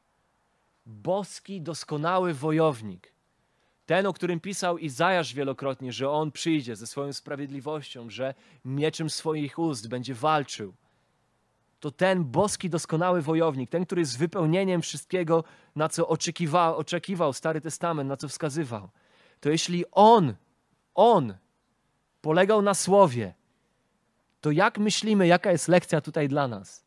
[0.86, 3.12] boski, doskonały wojownik,
[3.86, 8.34] ten, o którym pisał Izajasz wielokrotnie, że on przyjdzie ze swoją sprawiedliwością, że
[8.64, 10.74] mieczem swoich ust będzie walczył.
[11.80, 15.44] To ten boski, doskonały wojownik, ten, który jest wypełnieniem wszystkiego,
[15.76, 18.88] na co oczekiwał, oczekiwał Stary Testament, na co wskazywał.
[19.40, 20.34] To jeśli on,
[20.94, 21.34] on
[22.20, 23.34] polegał na słowie,
[24.40, 26.84] to jak myślimy, jaka jest lekcja tutaj dla nas?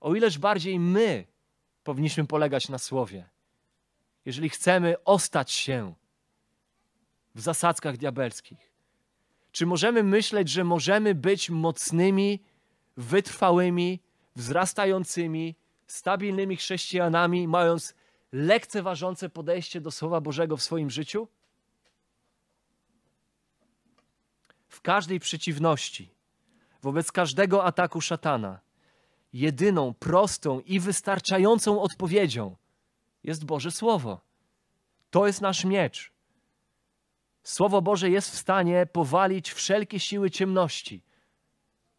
[0.00, 1.26] O ileż bardziej my
[1.84, 3.28] powinniśmy polegać na słowie
[4.24, 5.94] jeżeli chcemy ostać się
[7.34, 8.70] w zasadzkach diabelskich?
[9.52, 12.40] Czy możemy myśleć, że możemy być mocnymi,
[12.96, 14.00] wytrwałymi,
[14.36, 15.54] wzrastającymi,
[15.86, 17.94] stabilnymi chrześcijanami, mając
[18.32, 21.28] lekceważące podejście do Słowa Bożego w swoim życiu?
[24.68, 26.10] W każdej przeciwności,
[26.82, 28.60] wobec każdego ataku szatana,
[29.32, 32.56] jedyną, prostą i wystarczającą odpowiedzią
[33.24, 34.20] jest Boże Słowo.
[35.10, 36.12] To jest nasz miecz.
[37.42, 41.02] Słowo Boże jest w stanie powalić wszelkie siły ciemności.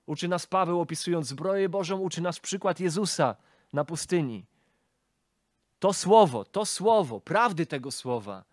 [0.05, 3.35] Uczy nas Paweł, opisując zbroję Bożą, uczy nas przykład Jezusa
[3.73, 4.45] na pustyni.
[5.79, 8.43] To słowo, to słowo, prawdy tego słowa,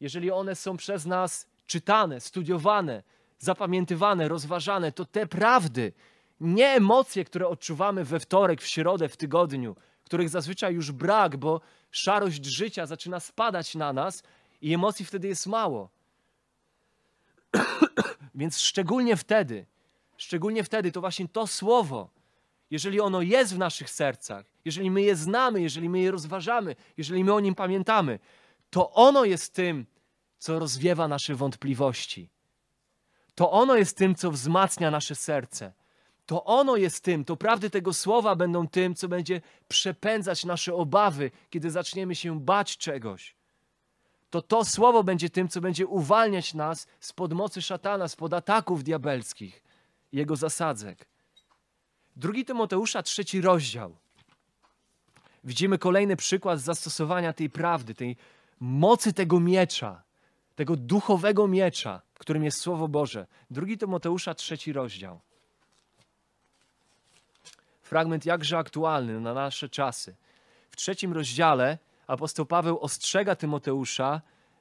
[0.00, 3.02] jeżeli one są przez nas czytane, studiowane,
[3.38, 5.92] zapamiętywane, rozważane, to te prawdy,
[6.40, 11.60] nie emocje, które odczuwamy we wtorek, w środę, w tygodniu, których zazwyczaj już brak, bo
[11.90, 14.22] szarość życia zaczyna spadać na nas
[14.60, 15.88] i emocji wtedy jest mało.
[18.34, 19.66] Więc szczególnie wtedy,
[20.16, 22.10] szczególnie wtedy to właśnie to słowo,
[22.70, 27.24] jeżeli ono jest w naszych sercach, jeżeli my je znamy, jeżeli my je rozważamy, jeżeli
[27.24, 28.18] my o nim pamiętamy,
[28.70, 29.86] to ono jest tym,
[30.38, 32.28] co rozwiewa nasze wątpliwości.
[33.34, 35.72] To ono jest tym, co wzmacnia nasze serce.
[36.26, 41.30] To ono jest tym, to prawdy tego słowa będą tym, co będzie przepędzać nasze obawy,
[41.50, 43.36] kiedy zaczniemy się bać czegoś.
[44.30, 49.63] To to słowo będzie tym, co będzie uwalniać nas spod mocy szatana, spod ataków diabelskich,
[50.14, 51.06] jego zasadzek.
[52.16, 53.96] Drugi Tymoteusza, trzeci rozdział.
[55.44, 58.16] Widzimy kolejny przykład zastosowania tej prawdy, tej
[58.60, 60.02] mocy tego miecza,
[60.56, 63.26] tego duchowego miecza, którym jest Słowo Boże.
[63.50, 65.20] Drugi Tymoteusza, trzeci rozdział.
[67.82, 70.16] Fragment jakże aktualny na nasze czasy.
[70.70, 74.20] W trzecim rozdziale apostoł Paweł ostrzega Tymoteusza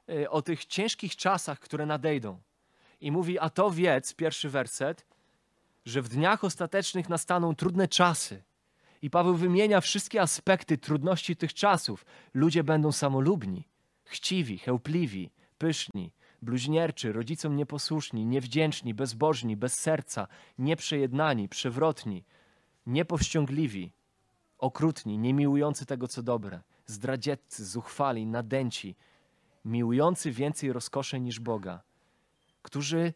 [0.10, 2.42] y, o tych ciężkich czasach, które nadejdą.
[3.02, 5.06] I mówi, a to wiedz, pierwszy werset,
[5.86, 8.44] że w dniach ostatecznych nastaną trudne czasy.
[9.02, 12.06] I Paweł wymienia wszystkie aspekty trudności tych czasów.
[12.34, 13.68] Ludzie będą samolubni,
[14.04, 22.24] chciwi, chełpliwi, pyszni, bluźnierczy, rodzicom nieposłuszni, niewdzięczni, bezbożni, bez serca, nieprzejednani, przewrotni,
[22.88, 23.92] niepowściągliwi,
[24.58, 28.96] okrutni, niemiłujący tego, co dobre, zdradzieccy, zuchwali, nadęci,
[29.66, 31.82] miłujący więcej rozkosze niż Boga,
[32.62, 33.14] którzy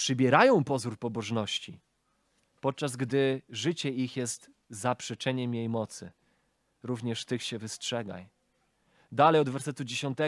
[0.00, 1.80] przybierają pozór pobożności,
[2.60, 6.12] podczas gdy życie ich jest zaprzeczeniem jej mocy.
[6.82, 8.28] Również tych się wystrzegaj.
[9.12, 10.18] Dalej od wersetu 10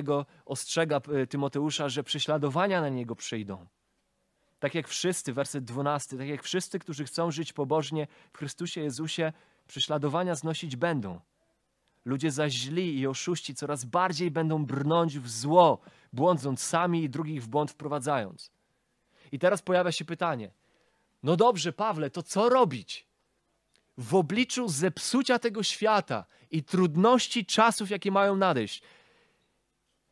[0.45, 3.67] ostrzega e, Tymoteusza, że prześladowania na niego przyjdą.
[4.59, 9.33] Tak jak wszyscy, werset 12, tak jak wszyscy, którzy chcą żyć pobożnie w Chrystusie Jezusie,
[9.67, 11.21] prześladowania znosić będą.
[12.05, 15.81] Ludzie zaś źli i oszuści coraz bardziej będą brnąć w zło,
[16.13, 18.52] błądząc sami i drugich w błąd wprowadzając.
[19.33, 20.51] I teraz pojawia się pytanie:
[21.23, 23.07] No dobrze, Pawle, to co robić?
[23.99, 28.83] W obliczu zepsucia tego świata i trudności czasów, jakie mają nadejść,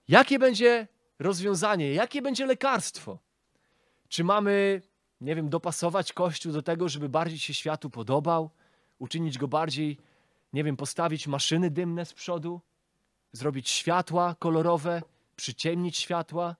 [0.09, 3.19] jakie będzie rozwiązanie, jakie będzie lekarstwo?
[4.09, 4.83] Czy mamy,
[5.21, 8.51] nie wiem, dopasować Kościół do tego, żeby bardziej się światu podobał,
[8.99, 9.99] uczynić go bardziej,
[10.53, 12.61] nie wiem, postawić maszyny dymne z przodu,
[13.33, 15.03] zrobić światła kolorowe,
[15.37, 16.57] przyciemnić światła?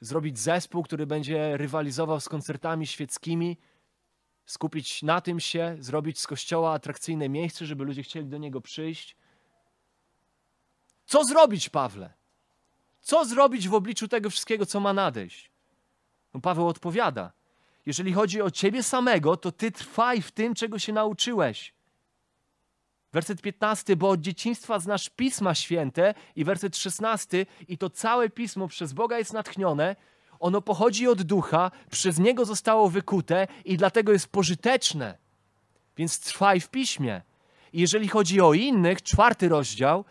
[0.00, 3.56] Zrobić zespół, który będzie rywalizował z koncertami świeckimi,
[4.46, 9.16] skupić na tym się, zrobić z kościoła atrakcyjne miejsce, żeby ludzie chcieli do niego przyjść.
[11.06, 12.12] Co zrobić, Pawle?
[13.00, 15.50] Co zrobić w obliczu tego wszystkiego, co ma nadejść?
[16.34, 17.32] No Paweł odpowiada:
[17.86, 21.77] Jeżeli chodzi o ciebie samego, to ty trwaj w tym, czego się nauczyłeś.
[23.12, 28.68] Werset 15, bo od dzieciństwa znasz Pisma Święte i werset 16, i to całe Pismo
[28.68, 29.96] przez Boga jest natchnione,
[30.40, 35.18] ono pochodzi od Ducha, przez Niego zostało wykute i dlatego jest pożyteczne.
[35.96, 37.22] Więc trwaj w Piśmie.
[37.72, 40.04] I jeżeli chodzi o innych, czwarty rozdział,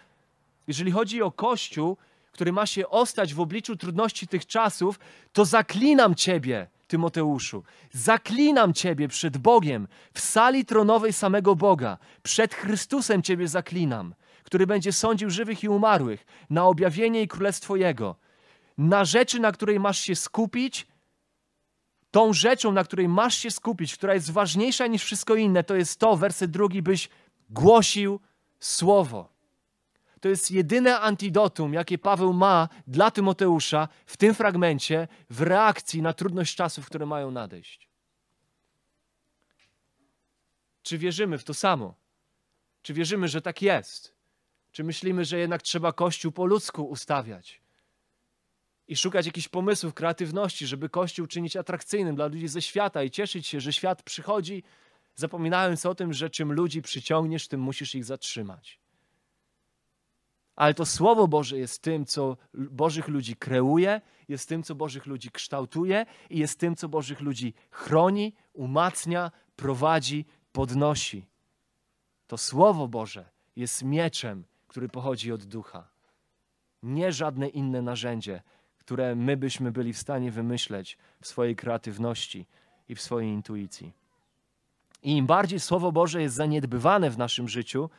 [0.67, 1.97] jeżeli chodzi o Kościół,
[2.31, 4.99] który ma się ostać w obliczu trudności tych czasów,
[5.33, 13.21] to zaklinam Ciebie, Tymoteuszu, zaklinam Ciebie przed Bogiem w sali tronowej samego Boga, przed Chrystusem
[13.21, 18.15] Ciebie zaklinam, który będzie sądził żywych i umarłych, na objawienie i królestwo Jego,
[18.77, 20.87] na rzeczy, na której masz się skupić.
[22.11, 25.99] Tą rzeczą, na której masz się skupić, która jest ważniejsza niż wszystko inne, to jest
[25.99, 27.09] to, werset drugi, byś
[27.49, 28.19] głosił
[28.59, 29.36] Słowo.
[30.21, 36.13] To jest jedyne antidotum, jakie Paweł ma dla Tymoteusza w tym fragmencie w reakcji na
[36.13, 37.89] trudność czasów, które mają nadejść.
[40.83, 41.95] Czy wierzymy w to samo?
[42.81, 44.13] Czy wierzymy, że tak jest?
[44.71, 47.61] Czy myślimy, że jednak trzeba Kościół po ludzku ustawiać?
[48.87, 53.47] I szukać jakichś pomysłów, kreatywności, żeby Kościół czynić atrakcyjnym dla ludzi ze świata i cieszyć
[53.47, 54.63] się, że świat przychodzi,
[55.15, 58.79] zapominając o tym, że czym ludzi przyciągniesz, tym musisz ich zatrzymać
[60.57, 65.31] ale to Słowo Boże jest tym, co Bożych ludzi kreuje, jest tym, co Bożych ludzi
[65.31, 71.25] kształtuje i jest tym, co Bożych ludzi chroni, umacnia, prowadzi, podnosi.
[72.27, 75.87] To Słowo Boże jest mieczem, który pochodzi od ducha.
[76.83, 78.41] Nie żadne inne narzędzie,
[78.77, 82.45] które my byśmy byli w stanie wymyśleć w swojej kreatywności
[82.89, 83.93] i w swojej intuicji.
[85.03, 87.89] I im bardziej Słowo Boże jest zaniedbywane w naszym życiu,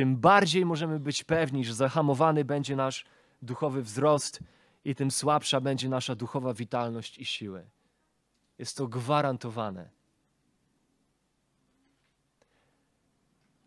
[0.00, 3.04] tym bardziej możemy być pewni, że zahamowany będzie nasz
[3.42, 4.40] duchowy wzrost
[4.84, 7.70] i tym słabsza będzie nasza duchowa witalność i siły.
[8.58, 9.90] Jest to gwarantowane.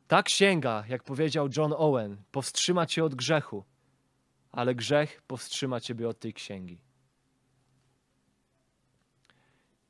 [0.08, 3.64] Ta księga, jak powiedział John Owen, powstrzyma cię od grzechu,
[4.52, 6.82] ale grzech powstrzyma ciebie od tej księgi.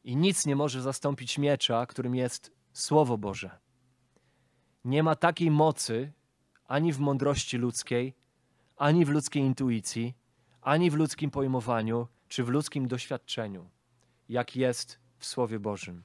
[0.03, 3.59] I nic nie może zastąpić miecza, którym jest Słowo Boże.
[4.85, 6.13] Nie ma takiej mocy
[6.73, 8.13] ani w mądrości ludzkiej,
[8.77, 10.13] ani w ludzkiej intuicji,
[10.61, 13.69] ani w ludzkim pojmowaniu, czy w ludzkim doświadczeniu,
[14.29, 16.03] jak jest w Słowie Bożym.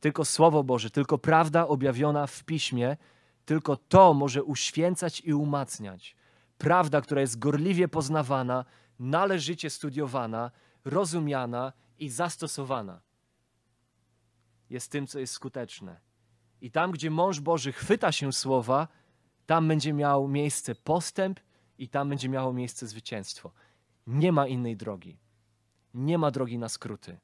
[0.00, 2.96] Tylko Słowo Boże, tylko prawda objawiona w piśmie,
[3.44, 6.16] tylko to może uświęcać i umacniać.
[6.58, 8.64] Prawda, która jest gorliwie poznawana,
[8.98, 10.50] należycie studiowana,
[10.84, 13.00] rozumiana i zastosowana,
[14.70, 16.00] jest tym, co jest skuteczne.
[16.60, 18.88] I tam, gdzie mąż Boży chwyta się słowa,
[19.50, 21.40] tam będzie miał miejsce postęp
[21.78, 23.52] i tam będzie miało miejsce zwycięstwo.
[24.06, 25.18] Nie ma innej drogi.
[25.94, 27.18] Nie ma drogi na skróty.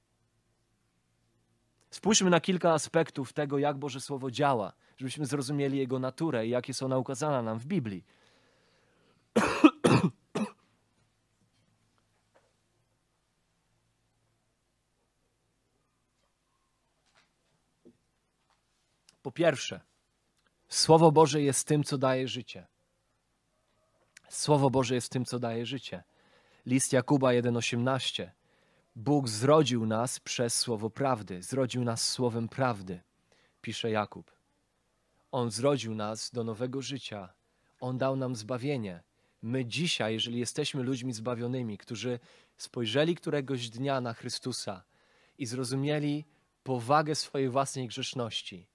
[1.91, 6.75] Spójrzmy na kilka aspektów tego, jak Boże Słowo działa, żebyśmy zrozumieli Jego naturę i jakie
[6.75, 8.05] są naukazane nam w Biblii.
[19.23, 19.81] Po pierwsze,
[20.69, 22.67] Słowo Boże jest tym, co daje życie.
[24.29, 26.05] Słowo Boże jest tym, co daje życie.
[26.67, 28.31] List Jakuba 1:18.
[28.97, 33.01] Bóg zrodził nas przez słowo prawdy, zrodził nas słowem prawdy,
[33.61, 34.31] pisze Jakub.
[35.33, 37.33] On zrodził nas do nowego życia.
[37.81, 39.03] On dał nam zbawienie.
[39.43, 42.19] My dzisiaj, jeżeli jesteśmy ludźmi zbawionymi, którzy
[42.57, 44.83] spojrzeli któregoś dnia na Chrystusa
[45.39, 46.25] i zrozumieli
[46.63, 48.67] powagę swojej własnej grzeszności,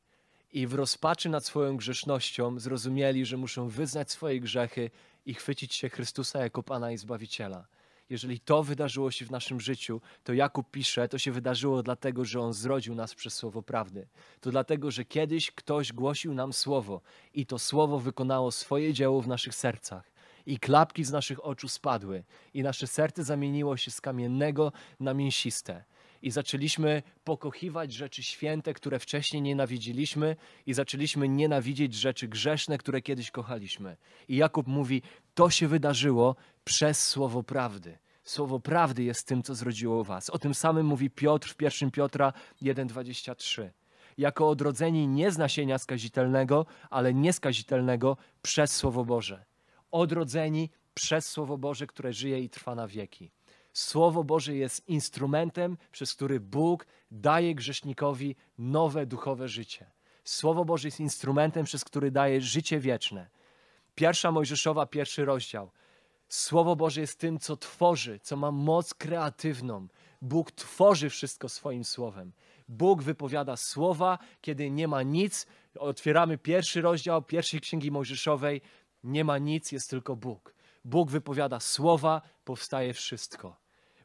[0.52, 4.92] i w rozpaczy nad swoją grzesznością zrozumieli, że muszą wyznać swoje grzechy
[5.26, 7.68] i chwycić się Chrystusa jako Pana i Zbawiciela.
[8.10, 12.40] Jeżeli to wydarzyło się w naszym życiu, to Jakub pisze, to się wydarzyło dlatego, że
[12.40, 14.08] On zrodził nas przez słowo prawdy.
[14.42, 17.02] To dlatego, że kiedyś ktoś głosił nam słowo
[17.34, 20.12] i to słowo wykonało swoje dzieło w naszych sercach.
[20.46, 25.84] I klapki z naszych oczu spadły, i nasze serce zamieniło się z kamiennego na mięsiste
[26.21, 33.31] i zaczęliśmy pokochiwać rzeczy święte, które wcześniej nienawidziliśmy, i zaczęliśmy nienawidzieć rzeczy grzeszne, które kiedyś
[33.31, 33.97] kochaliśmy.
[34.27, 35.01] I Jakub mówi:
[35.34, 37.97] To się wydarzyło przez słowo prawdy.
[38.23, 40.29] Słowo prawdy jest tym, co zrodziło was.
[40.29, 43.69] O tym samym mówi Piotr w 1 Piotra 1,23.
[44.17, 49.45] Jako odrodzeni nie z nasienia skazitelnego, ale nieskazitelnego przez Słowo Boże.
[49.91, 53.31] Odrodzeni przez Słowo Boże, które żyje i trwa na wieki.
[53.73, 59.91] Słowo Boże jest instrumentem, przez który Bóg daje grzesznikowi nowe duchowe życie.
[60.23, 63.29] Słowo Boże jest instrumentem, przez który daje życie wieczne.
[63.95, 65.71] Pierwsza Mojżeszowa, pierwszy rozdział.
[66.29, 69.88] Słowo Boże jest tym, co tworzy, co ma moc kreatywną.
[70.21, 72.31] Bóg tworzy wszystko swoim słowem.
[72.67, 75.47] Bóg wypowiada słowa, kiedy nie ma nic.
[75.79, 78.62] Otwieramy pierwszy rozdział pierwszej księgi Mojżeszowej.
[79.03, 80.53] Nie ma nic, jest tylko Bóg.
[80.86, 83.61] Bóg wypowiada słowa, powstaje wszystko.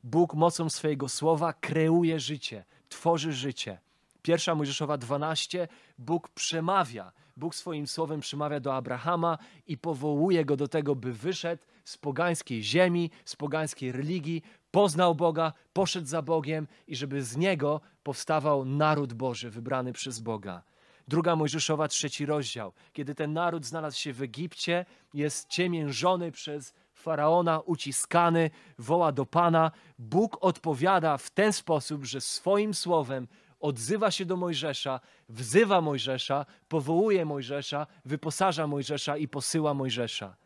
[0.06, 3.78] Bóg mocą swojego słowa kreuje życie, tworzy życie.
[4.22, 7.12] Pierwsza Mojżeszowa 12, Bóg przemawia.
[7.36, 12.62] Bóg swoim słowem przemawia do Abrahama i powołuje go do tego, by wyszedł z pogańskiej
[12.62, 19.12] ziemi, z pogańskiej religii, poznał Boga, poszedł za Bogiem i żeby z niego powstawał naród
[19.12, 20.62] Boży wybrany przez Boga.
[21.08, 22.72] Druga Mojżeszowa, trzeci rozdział.
[22.92, 26.74] Kiedy ten naród znalazł się w Egipcie, jest ciemiężony przez
[27.06, 29.70] faraona, uciskany, woła do Pana.
[29.98, 33.28] Bóg odpowiada w ten sposób, że swoim słowem
[33.60, 40.36] odzywa się do Mojżesza, wzywa Mojżesza, powołuje Mojżesza, wyposaża Mojżesza i posyła Mojżesza.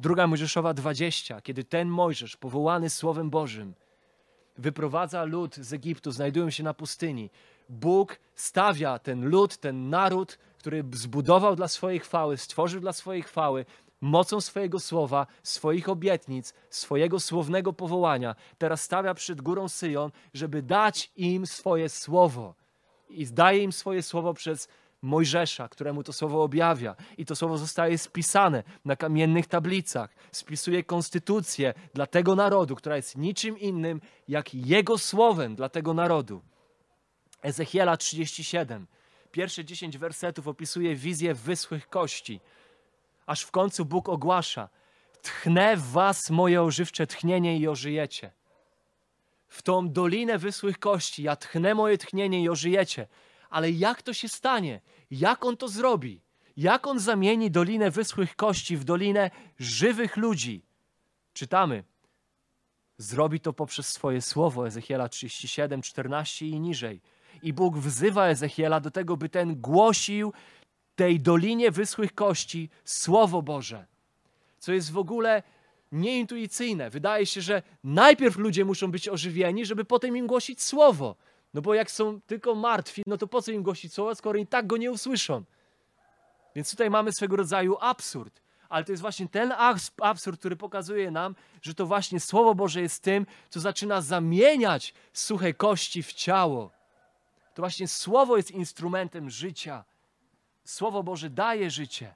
[0.00, 3.74] Druga Mojżeszowa 20, kiedy ten Mojżesz, powołany Słowem Bożym,
[4.58, 7.30] wyprowadza lud z Egiptu, znajdują się na pustyni.
[7.68, 13.64] Bóg stawia ten lud, ten naród, który zbudował dla swojej chwały, stworzył dla swojej chwały,
[14.02, 21.12] mocą swojego słowa, swoich obietnic, swojego słownego powołania, teraz stawia przed górą Syjon, żeby dać
[21.16, 22.54] im swoje słowo.
[23.08, 24.68] I daje im swoje słowo przez
[25.02, 26.96] Mojżesza, któremu to słowo objawia.
[27.18, 30.14] I to słowo zostaje spisane na kamiennych tablicach.
[30.32, 36.42] Spisuje konstytucję dla tego narodu, która jest niczym innym jak jego słowem dla tego narodu.
[37.42, 38.86] Ezechiela 37.
[39.32, 42.40] Pierwsze 10 wersetów opisuje wizję wyschłych kości
[43.32, 44.68] aż w końcu Bóg ogłasza:
[45.22, 48.30] Tchnę w was moje ożywcze tchnienie i ożyjecie.
[49.48, 53.06] W tą dolinę wysłych kości ja tchnę moje tchnienie i ożyjecie.
[53.50, 54.80] Ale jak to się stanie?
[55.10, 56.20] Jak on to zrobi?
[56.56, 60.62] Jak on zamieni dolinę wyschłych kości w dolinę żywych ludzi?
[61.32, 61.84] Czytamy.
[62.98, 67.00] Zrobi to poprzez swoje słowo, Ezechiela 37, 14 i niżej.
[67.42, 70.32] I Bóg wzywa Ezechiela do tego, by ten głosił
[70.96, 73.86] tej dolinie wyschłych kości Słowo Boże.
[74.58, 75.42] Co jest w ogóle
[75.92, 76.90] nieintuicyjne.
[76.90, 81.16] Wydaje się, że najpierw ludzie muszą być ożywieni, żeby potem im głosić Słowo.
[81.54, 84.46] No bo jak są tylko martwi, no to po co im głosić Słowo, skoro i
[84.46, 85.44] tak go nie usłyszą?
[86.54, 88.42] Więc tutaj mamy swego rodzaju absurd.
[88.68, 89.54] Ale to jest właśnie ten
[90.00, 95.54] absurd, który pokazuje nam, że to właśnie Słowo Boże jest tym, co zaczyna zamieniać suche
[95.54, 96.70] kości w ciało.
[97.54, 99.84] To właśnie Słowo jest instrumentem życia.
[100.64, 102.14] Słowo Boże daje życie.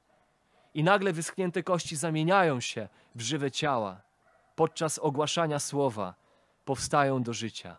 [0.74, 4.00] I nagle wyschnięte kości zamieniają się w żywe ciała.
[4.56, 6.14] Podczas ogłaszania Słowa
[6.64, 7.76] powstają do życia.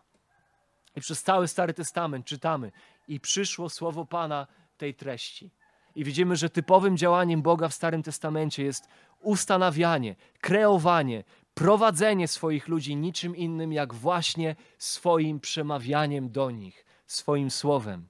[0.96, 2.72] I przez cały Stary Testament czytamy
[3.08, 4.46] i przyszło Słowo Pana
[4.78, 5.50] tej treści.
[5.94, 8.88] I widzimy, że typowym działaniem Boga w Starym Testamencie jest
[9.20, 18.08] ustanawianie, kreowanie, prowadzenie swoich ludzi niczym innym, jak właśnie swoim przemawianiem do nich, swoim słowem.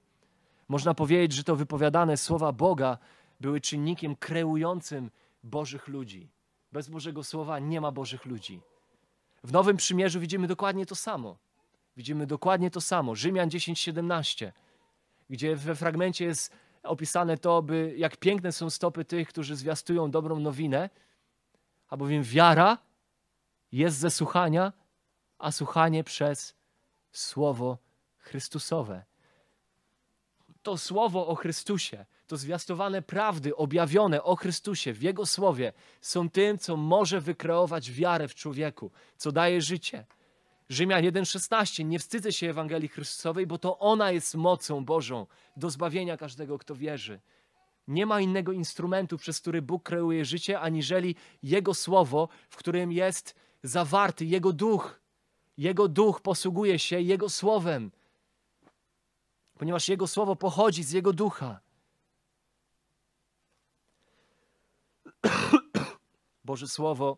[0.68, 2.98] Można powiedzieć, że to wypowiadane słowa Boga
[3.40, 5.10] były czynnikiem kreującym
[5.42, 6.30] Bożych ludzi.
[6.72, 8.60] Bez Bożego Słowa nie ma Bożych ludzi.
[9.44, 11.36] W Nowym Przymierzu widzimy dokładnie to samo.
[11.96, 13.14] Widzimy dokładnie to samo.
[13.14, 14.52] Rzymian 10:17,
[15.30, 16.52] gdzie we fragmencie jest
[16.82, 20.90] opisane to, by jak piękne są stopy tych, którzy zwiastują dobrą nowinę,
[21.88, 22.78] albowiem wiara
[23.72, 24.72] jest ze słuchania,
[25.38, 26.54] a słuchanie przez
[27.12, 27.78] Słowo
[28.18, 29.07] Chrystusowe.
[30.62, 36.58] To Słowo o Chrystusie, to zwiastowane prawdy objawione o Chrystusie w Jego Słowie są tym,
[36.58, 40.06] co może wykreować wiarę w człowieku, co daje życie.
[40.68, 41.84] Rzymian 1,16.
[41.84, 46.74] Nie wstydzę się Ewangelii Chrystusowej, bo to ona jest mocą Bożą do zbawienia każdego, kto
[46.74, 47.20] wierzy.
[47.88, 53.34] Nie ma innego instrumentu, przez który Bóg kreuje życie, aniżeli Jego Słowo, w którym jest
[53.62, 55.00] zawarty Jego Duch.
[55.58, 57.90] Jego Duch posługuje się Jego Słowem,
[59.58, 61.60] ponieważ Jego Słowo pochodzi z Jego Ducha.
[66.44, 67.16] Boże Słowo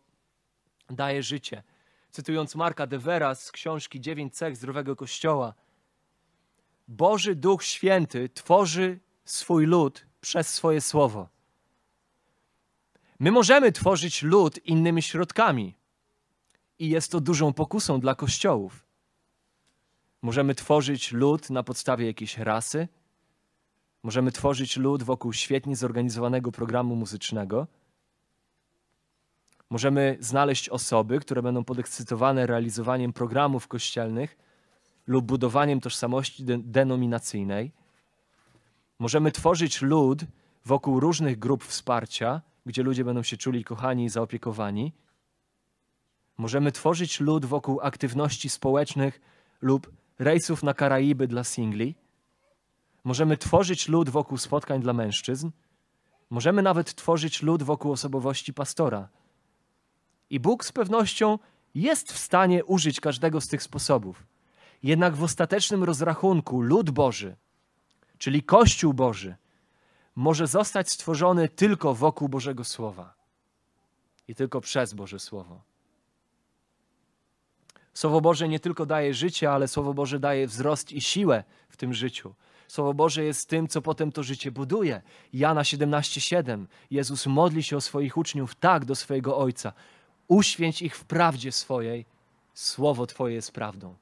[0.91, 1.63] daje życie
[2.11, 5.55] cytując Marka Devera z książki Dziewięć cech zdrowego kościoła.
[6.89, 11.29] Boży Duch Święty tworzy swój lud przez swoje słowo.
[13.19, 15.75] My możemy tworzyć lud innymi środkami
[16.79, 18.90] i jest to dużą pokusą dla kościołów.
[20.23, 22.89] Możemy tworzyć lud na podstawie jakiejś rasy,
[24.03, 27.67] możemy tworzyć lud wokół świetnie zorganizowanego programu muzycznego
[29.71, 34.39] Możemy znaleźć osoby, które będą podekscytowane realizowaniem programów kościelnych
[35.07, 37.73] lub budowaniem tożsamości de denominacyjnej.
[38.99, 40.25] Możemy tworzyć lud
[40.65, 44.93] wokół różnych grup wsparcia, gdzie ludzie będą się czuli kochani i zaopiekowani.
[46.39, 49.21] Możemy tworzyć lud wokół aktywności społecznych
[49.61, 51.95] lub rejsów na Karaiby dla singli.
[53.05, 55.51] Możemy tworzyć lud wokół spotkań dla mężczyzn.
[56.31, 59.09] Możemy nawet tworzyć lud wokół osobowości pastora–
[60.31, 61.39] i Bóg z pewnością
[61.75, 64.27] jest w stanie użyć każdego z tych sposobów.
[64.83, 67.37] Jednak w ostatecznym rozrachunku lud Boży,
[68.19, 69.37] czyli Kościół Boży,
[70.17, 73.15] może zostać stworzony tylko wokół Bożego Słowa
[74.29, 75.61] i tylko przez Boże Słowo.
[77.95, 81.95] Słowo Boże nie tylko daje życie, ale Słowo Boże daje wzrost i siłę w tym
[81.95, 82.35] życiu.
[82.69, 85.03] Słowo Boże jest tym, co potem to życie buduje.
[85.33, 86.67] Jana 17:7.
[86.91, 89.73] Jezus modli się o swoich uczniów tak do swojego Ojca.
[90.29, 92.07] Uświęć ich w prawdzie swojej.
[92.55, 93.95] Słowo Twoje jest prawdą.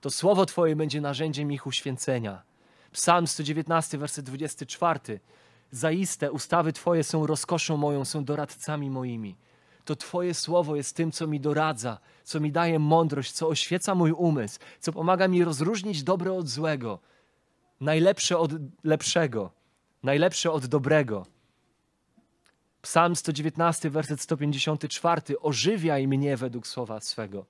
[0.00, 2.42] To Słowo Twoje będzie narzędziem ich uświęcenia.
[2.92, 5.20] Psalm 119, werset 24.
[5.70, 9.36] Zaiste ustawy Twoje są rozkoszą moją, są doradcami moimi.
[9.84, 14.12] To Twoje słowo jest tym, co mi doradza, co mi daje mądrość, co oświeca mój
[14.12, 16.98] umysł, co pomaga mi rozróżnić dobre od złego,
[17.80, 18.52] najlepsze od
[18.84, 19.50] lepszego,
[20.02, 21.26] najlepsze od dobrego.
[22.82, 25.22] Psalm 119, werset 154.
[25.40, 27.46] Ożywiaj mnie według słowa swego.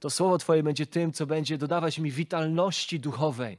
[0.00, 3.58] To słowo Twoje będzie tym, co będzie dodawać mi witalności duchowej.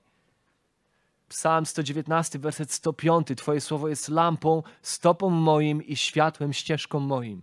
[1.29, 3.27] Psalm 119, werset 105.
[3.37, 7.41] Twoje słowo jest lampą, stopą moim i światłem, ścieżką moim.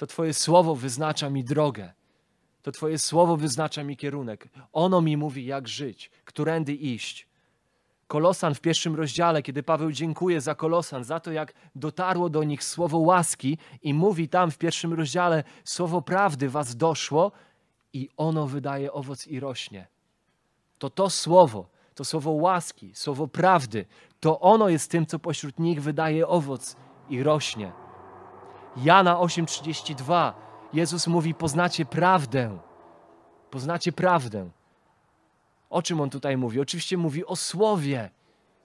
[0.00, 1.92] To Twoje słowo wyznacza mi drogę.
[2.62, 4.48] To Twoje słowo wyznacza mi kierunek.
[4.72, 7.28] Ono mi mówi, jak żyć, którędy iść.
[8.06, 12.64] Kolosan w pierwszym rozdziale, kiedy Paweł dziękuje za Kolosan, za to, jak dotarło do nich
[12.64, 17.32] słowo łaski i mówi tam w pierwszym rozdziale, słowo prawdy was doszło
[17.92, 19.86] i ono wydaje owoc i rośnie.
[20.78, 23.84] To to słowo, to słowo łaski, słowo prawdy,
[24.20, 26.76] to ono jest tym, co pośród nich wydaje owoc
[27.10, 27.72] i rośnie.
[28.76, 30.32] Jana 8:32
[30.72, 32.58] Jezus mówi: Poznacie prawdę.
[33.50, 34.50] Poznacie prawdę.
[35.70, 36.60] O czym on tutaj mówi?
[36.60, 38.10] Oczywiście mówi o słowie.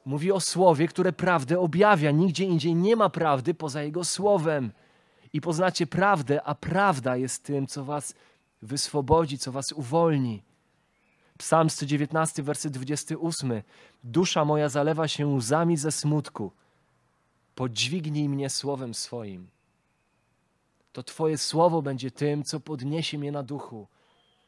[0.05, 2.11] Mówi o słowie, które prawdę objawia.
[2.11, 4.71] Nigdzie indziej nie ma prawdy poza jego słowem.
[5.33, 8.13] I poznacie prawdę, a prawda jest tym, co was
[8.61, 10.43] wyswobodzi, co was uwolni.
[11.37, 13.61] Psalm 119, werset 28.
[14.03, 16.51] Dusza moja zalewa się łzami ze smutku.
[17.55, 19.54] Podźwignij mnie słowem swoim.
[20.95, 23.87] To Twoje słowo będzie tym, co podniesie mnie na duchu.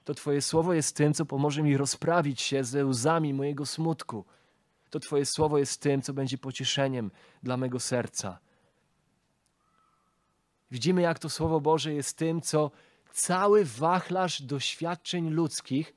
[0.04, 4.26] To Twoje słowo jest tym, co pomoże mi rozprawić się ze łzami mojego smutku.
[4.90, 7.12] To Twoje słowo jest tym, co będzie pocieszeniem
[7.44, 8.40] dla mego serca.
[10.72, 12.72] Widzimy, jak to Słowo Boże jest tym, co
[13.14, 15.96] cały wachlarz doświadczeń ludzkich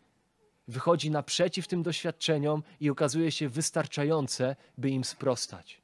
[0.68, 5.79] wychodzi naprzeciw tym doświadczeniom i okazuje się wystarczające, by im sprostać.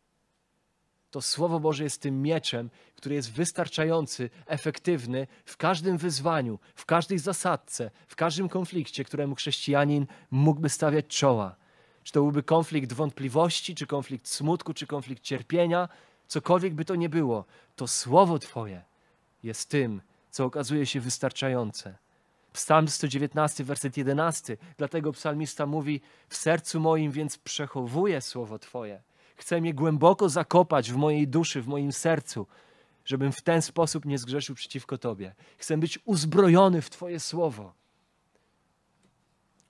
[1.17, 7.19] To Słowo Boże jest tym mieczem, który jest wystarczający, efektywny w każdym wyzwaniu, w każdej
[7.19, 11.57] zasadce, w każdym konflikcie, któremu chrześcijanin mógłby stawiać czoła.
[12.03, 15.89] Czy to byłby konflikt wątpliwości, czy konflikt smutku, czy konflikt cierpienia,
[16.27, 17.45] cokolwiek by to nie było,
[17.77, 18.83] to Słowo Twoje
[19.43, 21.95] jest tym, co okazuje się wystarczające.
[22.53, 24.57] Psalm 119, werset 11.
[24.77, 29.03] Dlatego psalmista mówi: W sercu moim więc przechowuję słowo Twoje.
[29.37, 32.47] Chcę je głęboko zakopać w mojej duszy, w moim sercu,
[33.05, 35.35] żebym w ten sposób nie zgrzeszył przeciwko Tobie.
[35.59, 37.75] Chcę być uzbrojony w Twoje słowo,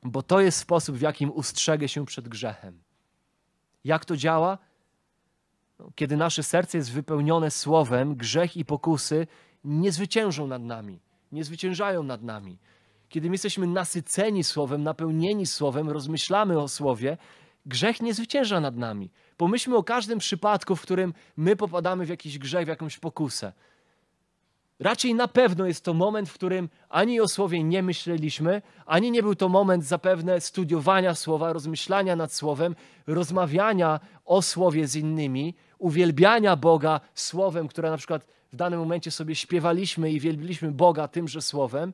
[0.03, 2.83] bo to jest sposób, w jakim ustrzegę się przed grzechem.
[3.85, 4.59] Jak to działa?
[5.79, 9.27] No, kiedy nasze serce jest wypełnione słowem, grzech i pokusy
[9.65, 11.01] nie zwyciężą nad nami,
[11.33, 12.59] nie zwyciężają nad nami.
[13.09, 17.19] Kiedy my jesteśmy nasyceni słowem, napełnieni słowem, rozmyślamy o słowie,
[17.67, 19.11] grzech nie zwycięża nad nami.
[19.37, 23.53] Pomyślmy o każdym przypadku, w którym my popadamy w jakiś grzech, w jakąś pokusę.
[24.81, 29.23] Raczej na pewno jest to moment, w którym ani o słowie nie myśleliśmy, ani nie
[29.23, 36.57] był to moment zapewne studiowania słowa, rozmyślania nad słowem, rozmawiania o słowie z innymi, uwielbiania
[36.57, 41.93] Boga słowem, które na przykład w danym momencie sobie śpiewaliśmy i wielbiliśmy Boga tymże słowem.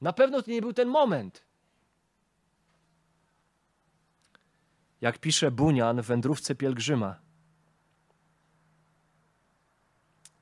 [0.00, 1.45] Na pewno to nie był ten moment.
[5.00, 7.20] Jak pisze Bunian w wędrówce pielgrzyma,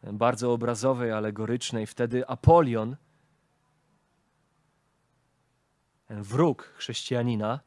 [0.03, 2.97] bardzo obrazowej, alegorycznej, wtedy Apolion,
[6.11, 7.61] wróg chrześcijanina,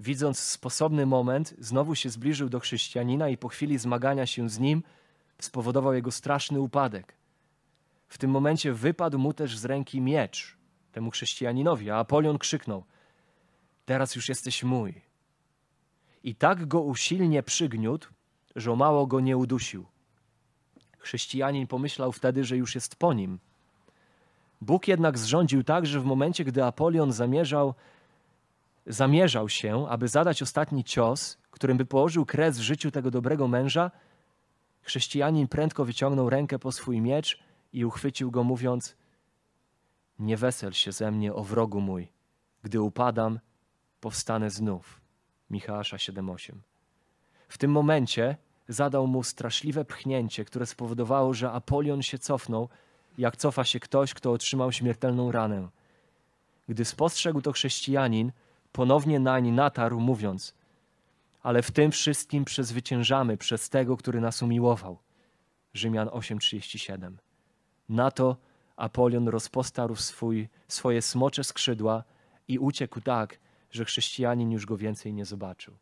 [0.00, 4.82] widząc sposobny moment, znowu się zbliżył do chrześcijanina i po chwili zmagania się z nim
[5.38, 7.16] spowodował jego straszny upadek.
[8.08, 10.56] W tym momencie wypadł mu też z ręki miecz
[10.92, 12.84] temu chrześcijaninowi, a Apolion krzyknął:
[13.84, 15.07] Teraz już jesteś mój.
[16.22, 18.08] I tak go usilnie przygniótł,
[18.56, 19.86] że mało go nie udusił.
[20.98, 23.38] Chrześcijanin pomyślał wtedy, że już jest po nim.
[24.60, 27.74] Bóg jednak zrządził tak, że w momencie, gdy Apolion zamierzał,
[28.86, 33.90] zamierzał się, aby zadać ostatni cios, którym by położył kres w życiu tego dobrego męża,
[34.82, 37.42] chrześcijanin prędko wyciągnął rękę po swój miecz
[37.72, 38.96] i uchwycił go, mówiąc:
[40.18, 42.08] Nie wesel się ze mnie, o wrogu mój,
[42.62, 43.40] gdy upadam,
[44.00, 45.00] powstanę znów.
[45.50, 46.52] Michała 7:8.
[47.48, 48.36] W tym momencie
[48.68, 52.68] zadał mu straszliwe pchnięcie, które spowodowało, że Apolion się cofnął,
[53.18, 55.68] jak cofa się ktoś, kto otrzymał śmiertelną ranę.
[56.68, 58.32] Gdy spostrzegł to chrześcijanin,
[58.72, 60.54] ponownie nań natarł, mówiąc:
[61.42, 64.98] Ale w tym wszystkim przezwyciężamy przez tego, który nas umiłował.
[65.74, 67.12] Rzymian 8:37.
[67.88, 68.36] Na to
[68.76, 72.04] Apolion rozpostarł swój, swoje smocze skrzydła
[72.48, 73.38] i uciekł tak,
[73.70, 75.74] że chrześcijanin już go więcej nie zobaczył.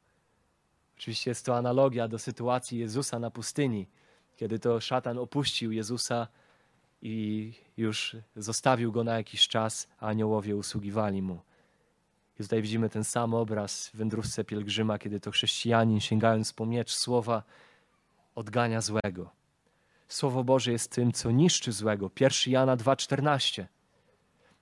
[0.97, 3.87] Oczywiście jest to analogia do sytuacji Jezusa na pustyni,
[4.37, 6.29] kiedy to szatan opuścił Jezusa
[7.03, 11.41] i już zostawił go na jakiś czas, a aniołowie usługiwali mu.
[12.41, 16.95] I tutaj widzimy ten sam obraz w wędrówce pielgrzyma, kiedy to chrześcijanin, sięgając po miecz
[16.95, 17.43] słowa,
[18.35, 19.31] odgania złego.
[20.09, 22.11] Słowo Boże jest tym, co niszczy złego.
[22.21, 23.65] 1 Jana 2,14.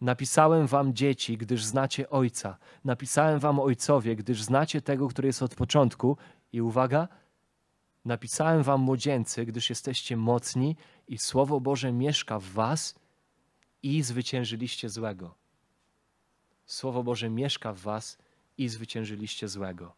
[0.04, 2.58] Napisałem wam dzieci, gdyż znacie Ojca.
[2.84, 6.16] Napisałem wam ojcowie, gdyż znacie tego, który jest od początku.
[6.52, 7.08] I uwaga,
[8.04, 10.76] napisałem wam młodzieńcy, gdyż jesteście mocni
[11.08, 12.94] i Słowo Boże mieszka w was
[13.82, 15.34] i zwyciężyliście złego.
[16.66, 18.18] Słowo Boże mieszka w was
[18.58, 19.94] i zwyciężyliście złego.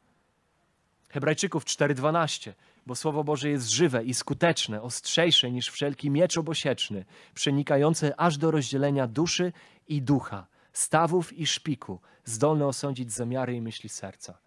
[1.08, 2.52] Hebrajczyków 4:12
[2.86, 7.04] bo Słowo Boże jest żywe i skuteczne, ostrzejsze niż wszelki miecz obosieczny,
[7.34, 9.52] przenikające aż do rozdzielenia duszy
[9.88, 14.38] i ducha, stawów i szpiku, zdolne osądzić zamiary i myśli serca.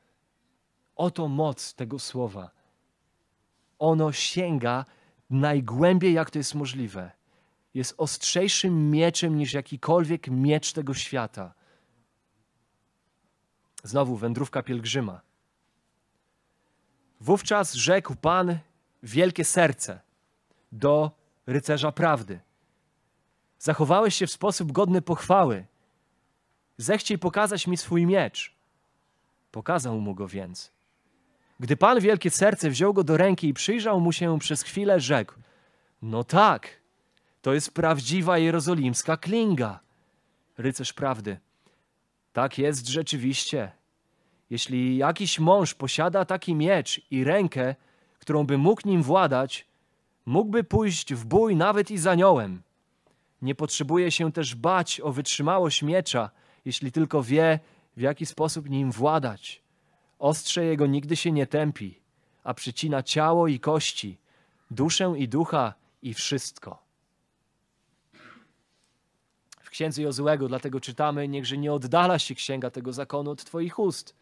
[0.95, 2.51] Oto moc tego słowa.
[3.79, 4.85] Ono sięga
[5.29, 7.11] najgłębiej, jak to jest możliwe.
[7.73, 11.53] Jest ostrzejszym mieczem niż jakikolwiek miecz tego świata.
[13.83, 15.21] Znowu wędrówka pielgrzyma.
[17.21, 18.57] Wówczas rzekł Pan
[19.03, 19.99] wielkie serce
[20.71, 21.11] do
[21.47, 22.39] rycerza prawdy.
[23.59, 25.65] Zachowałeś się w sposób godny pochwały.
[26.77, 28.55] Zechciej pokazać mi swój miecz.
[29.51, 30.71] Pokazał mu go więc.
[31.59, 35.33] Gdy Pan wielkie serce wziął go do ręki i przyjrzał mu się przez chwilę, rzekł:
[36.01, 36.79] No tak,
[37.41, 39.79] to jest prawdziwa jerozolimska klinga.
[40.57, 41.37] Rycerz prawdy.
[42.33, 43.71] Tak jest rzeczywiście.
[44.49, 47.75] Jeśli jakiś mąż posiada taki miecz i rękę,
[48.19, 49.67] którą by mógł nim władać,
[50.25, 52.61] mógłby pójść w bój nawet i z aniołem.
[53.41, 56.29] Nie potrzebuje się też bać o wytrzymałość miecza,
[56.65, 57.59] jeśli tylko wie,
[57.97, 59.61] w jaki sposób nim władać.
[60.19, 61.99] Ostrze jego nigdy się nie tępi,
[62.43, 64.17] a przycina ciało i kości,
[64.71, 66.83] duszę i ducha i wszystko.
[69.61, 74.15] W księdze Jozułego dlatego czytamy: Niechże nie oddala się księga tego zakonu od Twoich ust,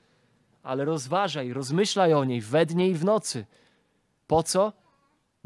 [0.63, 3.45] ale rozważaj, rozmyślaj o niej we dnie i w nocy.
[4.28, 4.74] Po co?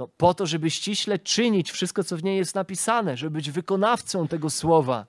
[0.02, 4.28] No, po to, żeby ściśle czynić wszystko, co w niej jest napisane, żeby być wykonawcą
[4.28, 5.06] tego słowa,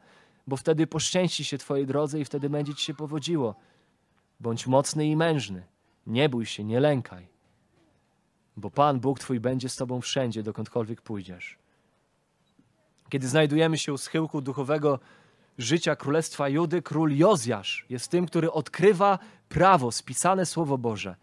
[0.47, 3.55] bo wtedy poszczęści się Twojej drodze i wtedy będzie Ci się powodziło.
[4.41, 5.63] Bądź mocny i mężny.
[6.07, 7.29] Nie bój się, nie lękaj,
[8.57, 11.59] bo Pan Bóg Twój będzie z Tobą wszędzie, dokądkolwiek pójdziesz.
[13.09, 14.99] Kiedy znajdujemy się u schyłku duchowego
[15.59, 19.19] życia Królestwa Judy, król Jozjasz jest tym, który odkrywa
[19.49, 21.17] prawo, spisane Słowo Boże.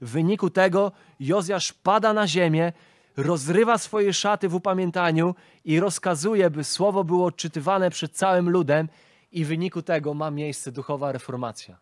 [0.00, 2.72] W wyniku tego Jozjasz pada na ziemię,
[3.16, 5.34] rozrywa swoje szaty w upamiętaniu
[5.64, 8.88] i rozkazuje, by Słowo było odczytywane przed całym ludem
[9.32, 11.78] i w wyniku tego ma miejsce duchowa reformacja.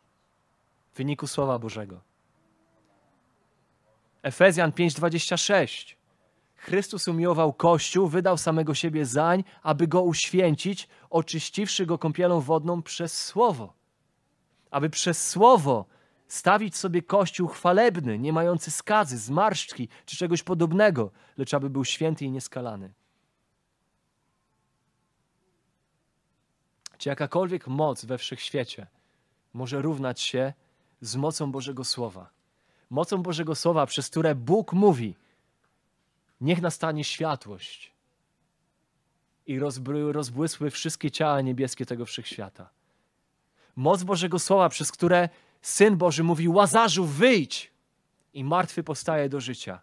[0.93, 2.01] W wyniku Słowa Bożego.
[4.23, 5.97] Efezjan 5:26
[6.57, 13.25] Chrystus umiłował Kościół, wydał samego siebie zań, aby go uświęcić, oczyściwszy go kąpielą wodną przez
[13.25, 13.73] Słowo.
[14.71, 15.85] Aby przez Słowo
[16.35, 22.25] stawić sobie Kościół chwalebny, nie mający skazy, zmarszczki czy czegoś podobnego, lecz aby był święty
[22.25, 22.93] i nieskalany.
[26.99, 28.87] Czy jakakolwiek moc we wszechświecie
[29.53, 30.53] może równać się
[31.01, 32.31] z mocą Bożego Słowa?
[32.91, 35.15] Mocą Bożego Słowa, przez które Bóg mówi–
[36.41, 37.93] Niech nastanie światłość
[39.47, 39.59] i
[40.13, 42.71] rozbłysły wszystkie ciała niebieskie tego wszechświata.
[43.77, 45.29] Moc Bożego Słowa, przez które
[45.65, 47.73] Syn Boży mówi: Łazarzu, wyjdź!
[48.35, 49.81] I martwy powstaje do życia.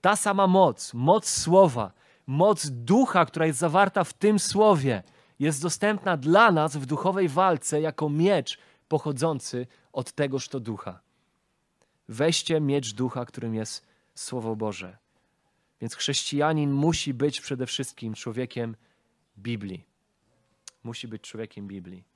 [0.00, 1.92] Ta sama moc, moc Słowa,
[2.26, 5.02] moc ducha, która jest zawarta w tym Słowie,
[5.38, 8.58] jest dostępna dla nas w duchowej walce jako miecz
[8.88, 11.00] pochodzący od tegoż to ducha.
[12.08, 14.98] Weźcie miecz ducha, którym jest Słowo Boże.
[15.80, 18.76] Więc chrześcijanin musi być przede wszystkim człowiekiem
[19.38, 19.84] Biblii.
[20.84, 22.09] Musi być człowiekiem Biblii.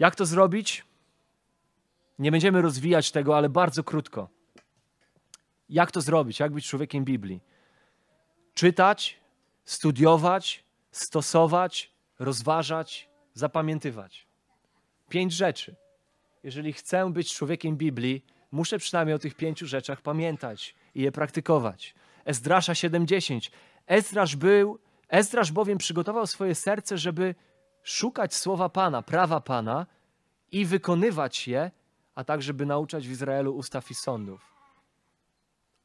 [0.00, 0.84] Jak to zrobić?
[2.18, 4.28] Nie będziemy rozwijać tego, ale bardzo krótko.
[5.68, 6.40] Jak to zrobić?
[6.40, 7.40] Jak być człowiekiem Biblii?
[8.54, 9.20] Czytać,
[9.64, 14.26] studiować, stosować, rozważać, zapamiętywać.
[15.08, 15.76] Pięć rzeczy.
[16.42, 21.94] Jeżeli chcę być człowiekiem Biblii, muszę przynajmniej o tych pięciu rzeczach pamiętać i je praktykować.
[22.24, 23.50] Ezdrasza 7:10.
[23.86, 24.78] Ezdrasz był,
[25.08, 27.34] Ezdrasz bowiem przygotował swoje serce, żeby
[27.82, 29.86] szukać słowa Pana, prawa Pana
[30.52, 31.70] i wykonywać je,
[32.14, 34.54] a tak, żeby nauczać w Izraelu ustaw i sądów.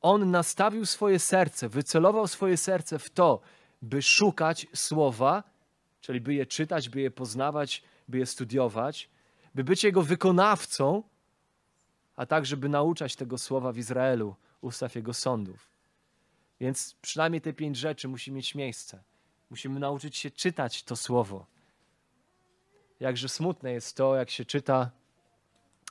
[0.01, 3.41] On nastawił swoje serce, wycelował swoje serce w to,
[3.81, 5.43] by szukać słowa,
[6.01, 9.09] czyli by je czytać, by je poznawać, by je studiować,
[9.55, 11.03] by być jego wykonawcą,
[12.15, 15.69] a tak, żeby nauczać tego słowa w Izraelu, ustaw jego sądów.
[16.59, 19.03] Więc przynajmniej te pięć rzeczy musi mieć miejsce.
[19.49, 21.45] Musimy nauczyć się czytać to słowo.
[22.99, 24.91] Jakże smutne jest to, jak się czyta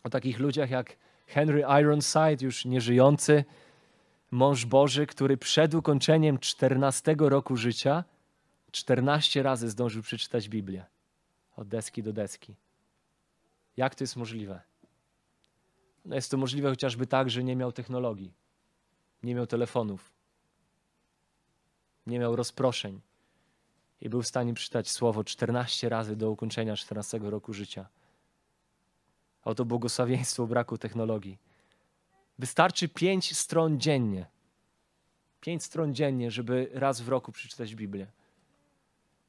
[0.05, 0.97] o takich ludziach jak
[1.27, 3.45] Henry Ironside, już nieżyjący,
[4.31, 8.05] mąż Boży, który przed ukończeniem 14 roku życia
[8.71, 10.85] 14 razy zdążył przeczytać Biblię.
[11.57, 12.55] Od deski do deski.
[13.77, 14.61] Jak to jest możliwe?
[16.05, 18.33] No jest to możliwe chociażby tak, że nie miał technologii,
[19.23, 20.13] nie miał telefonów,
[22.07, 23.01] nie miał rozproszeń
[24.01, 27.89] i był w stanie przeczytać słowo 14 razy do ukończenia 14 roku życia.
[29.45, 31.39] Oto błogosławieństwo braku technologii.
[32.39, 34.27] Wystarczy pięć stron dziennie.
[35.41, 38.07] Pięć stron dziennie, żeby raz w roku przeczytać Biblię.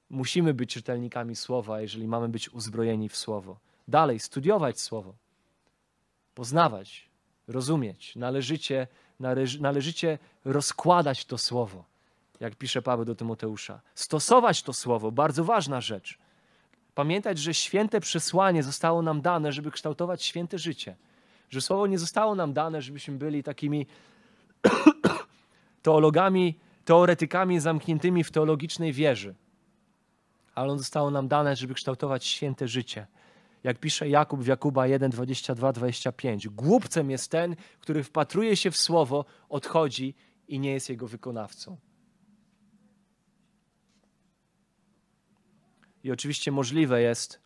[0.09, 3.59] Musimy być czytelnikami słowa, jeżeli mamy być uzbrojeni w słowo.
[3.87, 5.15] Dalej, studiować słowo.
[6.35, 7.09] poznawać,
[7.47, 8.87] rozumieć, należycie,
[9.19, 11.85] należy, należycie rozkładać to słowo,
[12.39, 13.81] jak pisze Paweł do Tymoteusza.
[13.95, 16.17] Stosować to słowo, bardzo ważna rzecz.
[16.95, 20.95] Pamiętać, że święte przesłanie zostało nam dane, żeby kształtować święte życie.
[21.49, 23.87] Że słowo nie zostało nam dane, żebyśmy byli takimi
[25.83, 29.35] teologami, teoretykami zamkniętymi w teologicznej wieży.
[30.55, 33.07] Ale on zostało nam dane, żeby kształtować święte życie.
[33.63, 36.47] Jak pisze Jakub w Jakuba 1, 22, 25.
[36.47, 40.15] Głupcem jest ten, który wpatruje się w słowo, odchodzi
[40.47, 41.77] i nie jest jego wykonawcą.
[46.05, 47.39] I oczywiście możliwe jest,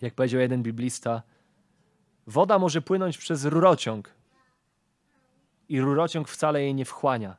[0.00, 1.22] jak powiedział jeden biblista,
[2.26, 4.14] woda może płynąć przez rurociąg
[5.68, 7.36] i rurociąg wcale jej nie wchłania.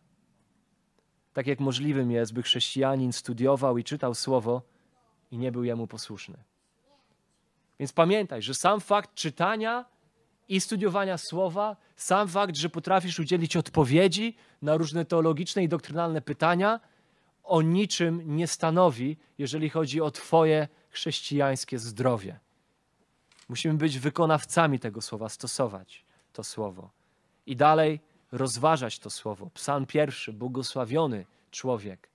[1.33, 4.61] Tak jak możliwym jest, by chrześcijanin studiował i czytał słowo
[5.31, 6.37] i nie był jemu posłuszny.
[7.79, 9.85] Więc pamiętaj, że sam fakt czytania
[10.47, 16.79] i studiowania słowa, sam fakt, że potrafisz udzielić odpowiedzi na różne teologiczne i doktrynalne pytania,
[17.43, 22.39] o niczym nie stanowi, jeżeli chodzi o Twoje chrześcijańskie zdrowie.
[23.49, 26.89] Musimy być wykonawcami tego słowa, stosować to słowo.
[27.45, 27.99] I dalej
[28.31, 29.49] rozważać to słowo.
[29.53, 32.09] Psalm pierwszy, błogosławiony człowiek,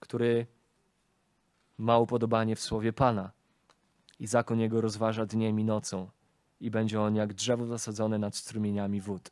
[0.00, 0.46] który
[1.78, 3.30] ma upodobanie w słowie Pana
[4.18, 6.10] i zakon jego rozważa dniem i nocą
[6.60, 9.30] i będzie on jak drzewo zasadzone nad strumieniami wód.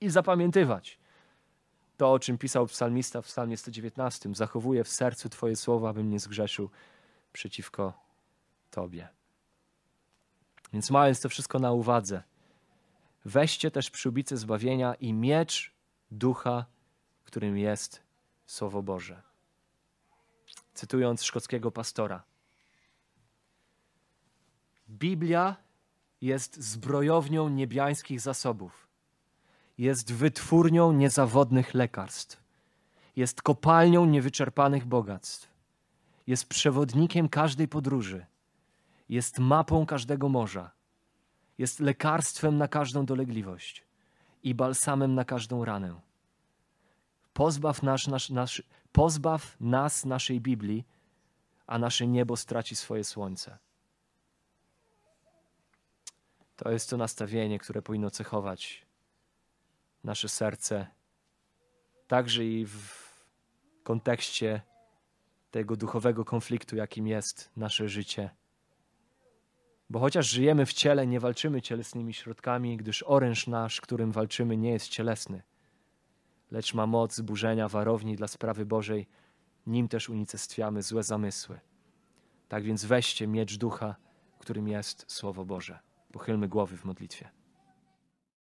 [0.00, 0.98] I zapamiętywać
[1.96, 4.34] to, o czym pisał psalmista w psalmie 119.
[4.34, 6.70] Zachowuję w sercu Twoje słowa, abym nie zgrzeszył
[7.32, 7.92] przeciwko
[8.70, 9.08] Tobie.
[10.72, 12.22] Więc mając to wszystko na uwadze,
[13.24, 15.72] weźcie też przyłbicę zbawienia i miecz
[16.10, 16.66] ducha,
[17.24, 18.02] którym jest
[18.46, 19.22] Słowo Boże.
[20.74, 22.22] Cytując szkockiego pastora.
[24.88, 25.56] Biblia
[26.20, 28.83] jest zbrojownią niebiańskich zasobów.
[29.78, 32.42] Jest wytwórnią niezawodnych lekarstw.
[33.16, 35.48] Jest kopalnią niewyczerpanych bogactw.
[36.26, 38.26] Jest przewodnikiem każdej podróży.
[39.08, 40.70] Jest mapą każdego morza.
[41.58, 43.84] Jest lekarstwem na każdą dolegliwość
[44.42, 46.00] i balsamem na każdą ranę.
[47.32, 47.80] Pozbaw,
[48.92, 50.84] pozbaw nas naszej Biblii,
[51.66, 53.58] a nasze niebo straci swoje słońce.
[56.56, 58.86] To jest to nastawienie, które powinno cechować
[60.04, 60.86] nasze serce,
[62.06, 63.04] także i w
[63.82, 64.62] kontekście
[65.50, 68.30] tego duchowego konfliktu, jakim jest nasze życie.
[69.90, 74.70] Bo chociaż żyjemy w ciele, nie walczymy cielesnymi środkami, gdyż oręż nasz, którym walczymy, nie
[74.70, 75.42] jest cielesny,
[76.50, 79.06] lecz ma moc zburzenia warowni dla sprawy Bożej,
[79.66, 81.60] nim też unicestwiamy złe zamysły.
[82.48, 83.96] Tak więc weźcie miecz ducha,
[84.38, 85.78] którym jest Słowo Boże.
[86.12, 87.30] Pochylmy głowy w modlitwie.